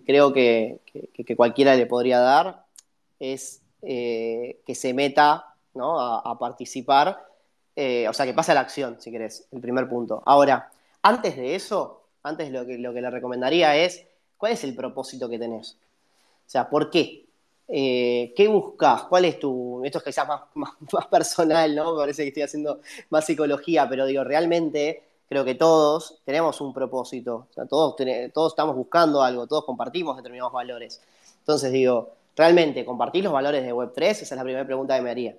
[0.06, 0.80] creo que,
[1.36, 2.64] cualquiera le podría dar
[3.20, 6.00] es eh, que se meta ¿no?
[6.00, 7.26] a, participar,
[7.76, 10.24] eh, o sea, que pase a la acción, si querés, el primer punto.
[10.26, 10.72] Ahora,
[11.02, 14.06] antes de eso, antes lo que, lo que le recomendaría es,
[14.38, 15.76] ¿cuál es el propósito que tenés?
[16.48, 17.26] O sea, ¿por qué?
[17.68, 19.04] Eh, ¿Qué buscas?
[19.04, 19.82] ¿Cuál es tu...?
[19.84, 21.98] Esto es quizás más, más, personal, ¿no?
[21.98, 22.80] Parece que estoy haciendo
[23.10, 27.48] más psicología, pero digo, realmente creo que todos tenemos un propósito.
[27.50, 27.96] O sea, todos,
[28.34, 31.02] todos estamos buscando algo, todos compartimos determinados valores.
[31.40, 34.02] Entonces digo, realmente, ¿compartís los valores de Web3?
[34.10, 35.38] Esa es la primera pregunta que me haría.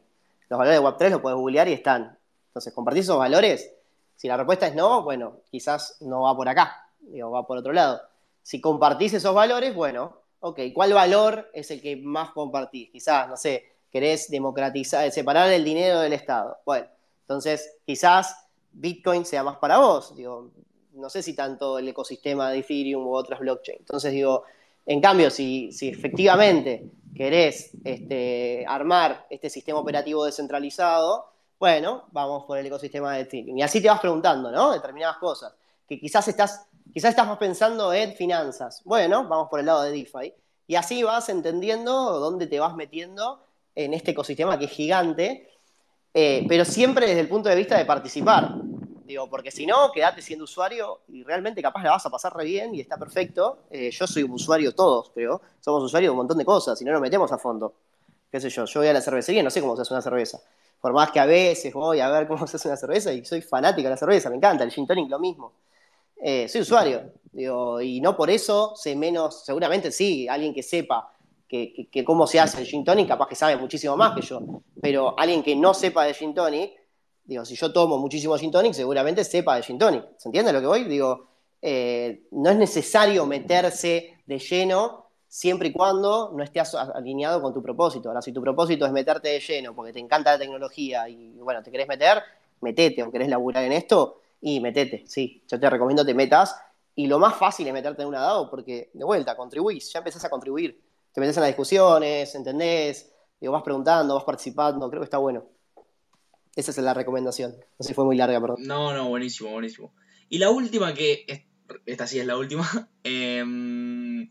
[0.48, 2.16] Los valores de Web3 los puedes googlear y están.
[2.46, 3.70] Entonces, ¿compartís esos valores?
[4.16, 7.74] Si la respuesta es no, bueno, quizás no va por acá, digo, va por otro
[7.74, 8.00] lado.
[8.42, 12.88] Si compartís esos valores, bueno, ok, ¿cuál valor es el que más compartís?
[12.88, 16.56] Quizás, no sé, querés democratizar, separar el dinero del Estado.
[16.64, 16.86] Bueno,
[17.24, 18.42] entonces quizás
[18.72, 20.16] Bitcoin sea más para vos.
[20.16, 20.50] Digo,
[20.94, 23.78] no sé si tanto el ecosistema de Ethereum u otras blockchain.
[23.80, 24.44] Entonces digo,
[24.86, 31.26] en cambio, si, si efectivamente querés este, armar este sistema operativo descentralizado,
[31.58, 33.58] bueno, vamos por el ecosistema de Ethereum.
[33.58, 34.72] Y así te vas preguntando, ¿no?
[34.72, 35.54] Determinadas cosas.
[35.86, 38.82] Que quizás estás Quizás estás más pensando en finanzas.
[38.84, 40.34] Bueno, vamos por el lado de DeFi.
[40.66, 43.42] Y así vas entendiendo dónde te vas metiendo
[43.74, 45.48] en este ecosistema que es gigante,
[46.14, 48.54] eh, pero siempre desde el punto de vista de participar.
[49.04, 52.44] Digo, porque si no, quedate siendo usuario y realmente capaz la vas a pasar re
[52.44, 53.64] bien y está perfecto.
[53.70, 55.40] Eh, yo soy un usuario todos, creo.
[55.60, 57.74] Somos usuarios de un montón de cosas y no nos metemos a fondo.
[58.30, 58.64] ¿Qué sé yo?
[58.64, 60.40] Yo voy a la cervecería y no sé cómo se hace una cerveza.
[60.80, 63.42] Por más que a veces voy a ver cómo se hace una cerveza y soy
[63.42, 64.64] fanático de la cerveza, me encanta.
[64.64, 65.52] El gin tonic lo mismo.
[66.24, 71.12] Eh, soy usuario, digo, y no por eso sé menos, seguramente sí, alguien que sepa
[71.52, 74.40] que, cómo se hace el gin tonic, capaz que sabe muchísimo más que yo,
[74.80, 76.72] pero alguien que no sepa de gin tonic,
[77.24, 80.60] digo, si yo tomo muchísimo gin tonic, seguramente sepa de gin tonic, ¿se entiende lo
[80.60, 80.84] que voy?
[80.84, 81.28] Digo,
[81.60, 87.62] eh, no es necesario meterse de lleno siempre y cuando no estés alineado con tu
[87.62, 88.08] propósito.
[88.08, 91.62] Ahora, si tu propósito es meterte de lleno porque te encanta la tecnología y, bueno,
[91.62, 92.22] te querés meter,
[92.62, 96.56] metete o querés laburar en esto, y metete, sí, yo te recomiendo te metas.
[96.94, 100.24] Y lo más fácil es meterte en una DAO porque, de vuelta, contribuís, ya empezás
[100.24, 100.78] a contribuir.
[101.12, 105.44] Te metes en las discusiones, entendés, digo, vas preguntando, vas participando, creo que está bueno.
[106.56, 107.52] Esa es la recomendación.
[107.52, 108.58] No sé si fue muy larga, perdón.
[108.60, 109.94] No, no, buenísimo, buenísimo.
[110.28, 111.46] Y la última que,
[111.86, 112.68] esta sí es la última,
[113.04, 114.28] em,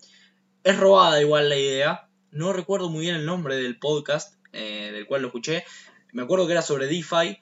[0.64, 2.10] es robada igual la idea.
[2.32, 5.64] No recuerdo muy bien el nombre del podcast eh, del cual lo escuché.
[6.14, 7.38] Me acuerdo que era sobre DeFi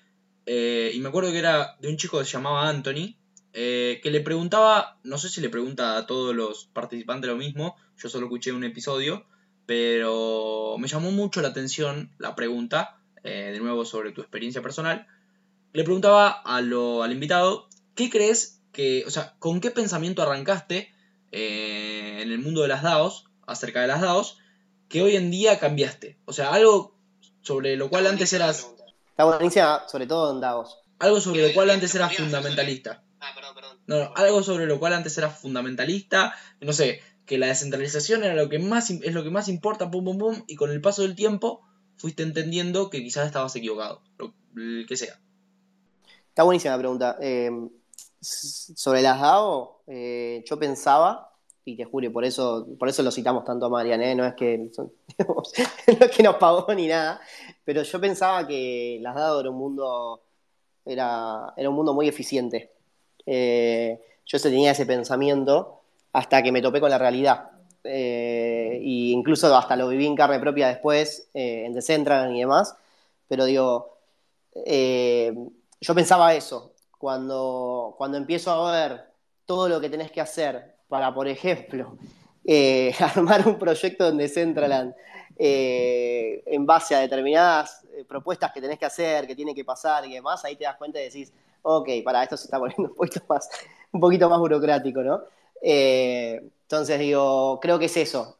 [0.45, 3.16] eh, y me acuerdo que era de un chico que se llamaba Anthony,
[3.53, 7.76] eh, que le preguntaba, no sé si le pregunta a todos los participantes lo mismo,
[8.01, 9.26] yo solo escuché un episodio,
[9.65, 15.07] pero me llamó mucho la atención la pregunta, eh, de nuevo sobre tu experiencia personal.
[15.73, 20.91] Le preguntaba a lo, al invitado, ¿qué crees que, o sea, con qué pensamiento arrancaste
[21.31, 24.39] en el mundo de las DAOs, acerca de las DAOs,
[24.88, 26.17] que hoy en día cambiaste?
[26.26, 26.95] O sea, algo
[27.41, 28.73] sobre lo cual antes eras
[29.19, 30.77] Está buenísima, sobre todo en Davos.
[30.97, 33.03] Algo sobre lo cual antes eras fundamentalista.
[33.19, 33.77] Ah, perdón, perdón.
[33.85, 36.34] No, algo sobre lo cual antes eras fundamentalista.
[36.61, 40.03] No sé, que la descentralización era lo que más es lo que más importa, pum
[40.03, 41.61] pum pum, y con el paso del tiempo
[41.95, 44.34] fuiste entendiendo que quizás estabas equivocado, lo,
[44.88, 45.22] que sea.
[46.27, 47.18] Está buenísima la pregunta.
[47.22, 47.51] Eh,
[48.19, 51.35] sobre las DAO, eh, yo pensaba,
[51.65, 54.15] y te juro, por eso, por eso lo citamos tanto a Marian, ¿eh?
[54.15, 54.57] no, es que,
[55.19, 55.43] no
[55.85, 57.22] es que nos pagó ni nada,
[57.64, 60.23] pero yo pensaba que las DAO era un mundo,
[60.84, 62.72] era, era un mundo muy eficiente.
[63.23, 65.78] Eh, yo tenía ese pensamiento
[66.14, 67.52] hasta que me topé con la realidad.
[67.84, 72.76] e incluso hasta lo viví en carne propia después, en Decentraland y demás,
[73.27, 73.98] pero digo,
[75.81, 79.06] yo pensaba eso, cuando, cuando empiezo a ver
[79.45, 81.98] todo lo que tenés que hacer para, por ejemplo,
[82.45, 84.94] eh, armar un proyecto donde Decentraland
[85.38, 90.06] eh, en base a determinadas eh, propuestas que tenés que hacer, que tiene que pasar
[90.06, 91.31] y demás, ahí te das cuenta y decís,
[91.61, 93.49] ok, para esto se está poniendo un poquito más,
[93.91, 95.22] un poquito más burocrático, ¿no?
[95.61, 98.38] Entonces digo, creo que es eso.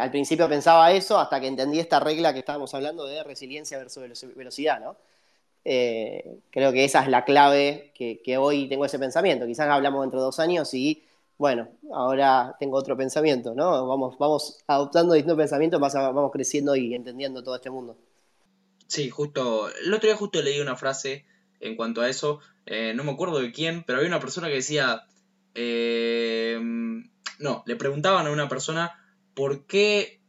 [0.00, 4.04] al principio pensaba eso hasta que entendí esta regla que estábamos hablando de resiliencia versus
[4.34, 4.96] velocidad, ¿no?
[5.64, 9.46] Eh, creo que esa es la clave que, hoy tengo ese pensamiento.
[9.46, 11.02] Quizás hablamos dentro de dos años y,
[11.38, 13.86] bueno, ahora tengo otro pensamiento, ¿no?
[13.86, 17.96] Vamos, vamos adoptando distintos pensamientos, vamos creciendo y entendiendo todo este mundo.
[18.86, 21.24] Sí, justo, el otro día justo leí una frase
[21.60, 24.54] en cuanto a eso, eh, no me acuerdo de quién, pero había una persona que
[24.54, 25.06] decía,
[25.54, 26.58] eh,
[27.38, 28.98] no, le preguntaban a una persona
[29.34, 30.20] por qué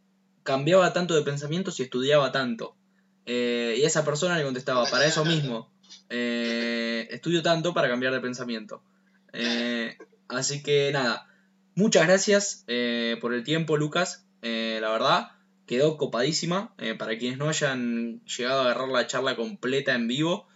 [0.44, 2.76] cambiaba tanto de pensamiento si estudiaba tanto.
[3.26, 5.72] Eh, y esa persona le contestaba, para eso mismo,
[6.10, 8.84] eh, estudio tanto para cambiar de pensamiento.
[9.34, 9.98] Eh,
[10.28, 11.28] así que nada,
[11.74, 12.66] muchas gracias
[13.22, 14.28] por el tiempo, Lucas.
[14.42, 15.32] la verdad,
[15.66, 16.76] quedó copadísima.
[17.00, 20.48] para quienes no hayan llegado a agarrar la charla completa en vivo,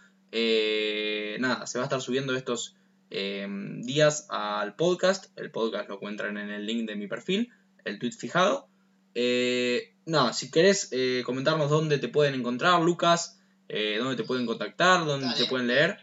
[1.40, 2.76] nada, se va a estar subiendo estos
[3.10, 5.36] días al podcast.
[5.38, 7.50] El podcast lo encuentran en el link de mi perfil,
[7.84, 8.70] el tweet fijado.
[9.14, 14.46] Eh, no, si querés eh, comentarnos dónde te pueden encontrar, Lucas, eh, dónde te pueden
[14.46, 15.98] contactar, dónde te pueden leer.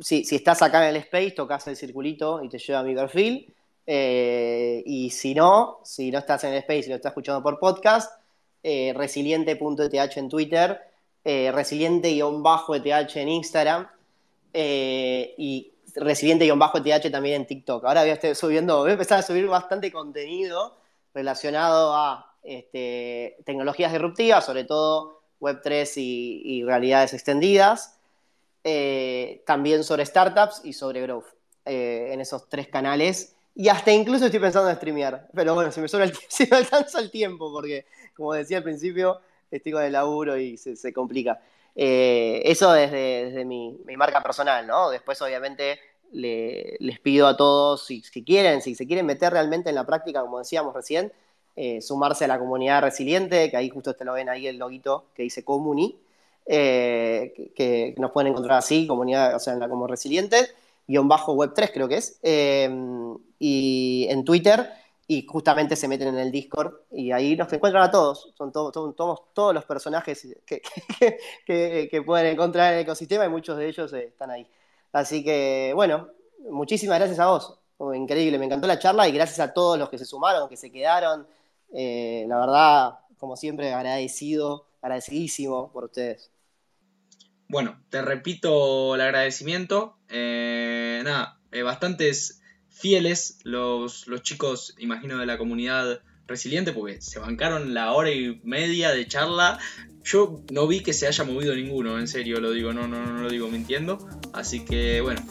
[0.00, 3.54] si estás acá en el space, tocas el circulito y te lleva a mi perfil.
[3.86, 8.12] y si no, si no estás en el space y lo estás escuchando por podcast,
[8.62, 10.80] resiliente.eth en Twitter,
[11.24, 13.88] resiliente-eth en Instagram
[14.54, 17.84] y resiliente-eth también en TikTok.
[17.84, 20.76] Ahora voy a estar subiendo, voy a empezar a subir bastante contenido
[21.14, 27.98] relacionado a este, tecnologías disruptivas, sobre todo Web3 y, realidades extendidas,
[28.64, 31.26] eh, también sobre startups y sobre growth,
[31.64, 33.34] eh, en esos tres canales.
[33.54, 37.00] Y hasta incluso estoy pensando en streamear, pero bueno, si me, el, si me alcanza
[37.00, 39.20] el tiempo, porque como decía al principio,
[39.50, 41.40] estoy con el laburo y se, complica.
[41.74, 44.90] Eh, eso desde, mi, marca personal, ¿no?
[44.90, 45.78] Después, obviamente,
[46.12, 50.20] les pido a todos, si, si, quieren, si se quieren meter realmente en la práctica,
[50.20, 51.12] como decíamos recién,
[51.56, 55.06] eh, sumarse a la comunidad resiliente, que ahí justo te lo ven ahí el loguito
[55.14, 55.98] que dice Comuni,
[56.46, 60.48] eh, que, nos pueden encontrar así, comunidad, o sea, en la como resiliente,
[60.86, 62.18] guion bajo web 3 creo que es,
[63.38, 64.70] y en Twitter,
[65.06, 68.72] y justamente se meten en el Discord, y ahí nos encuentran a todos, son todos,
[69.34, 74.04] todos los personajes que, que, pueden encontrar en el ecosistema, y muchos de ellos eh,
[74.04, 74.46] están ahí.
[74.92, 76.08] Así que, bueno,
[76.50, 77.58] muchísimas gracias a vos.
[77.94, 80.70] Increíble, me encantó la charla y gracias a todos los que se sumaron, que se
[80.70, 81.26] quedaron,
[81.74, 86.30] eh, la verdad, como siempre, agradecido, agradecidísimo por ustedes.
[87.48, 89.98] Bueno, te repito el agradecimiento.
[90.08, 92.41] Eh, nada, bastantes
[92.82, 98.40] fieles los, los chicos, imagino, de la comunidad resiliente, porque se bancaron la hora y
[98.42, 99.60] media de charla.
[100.02, 103.22] Yo no vi que se haya movido ninguno, en serio lo digo, no, no, no
[103.22, 104.04] lo digo mintiendo.
[104.32, 105.24] Así que bueno,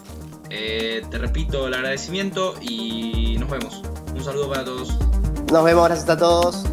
[0.47, 3.81] te repito el agradecimiento y nos vemos.
[4.15, 4.97] Un saludo para todos.
[5.51, 6.63] Nos vemos, gracias a todos.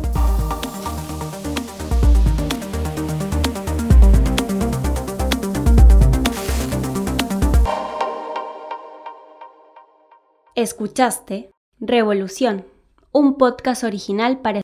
[10.61, 12.67] Escuchaste Revolución,
[13.13, 14.57] un podcast original para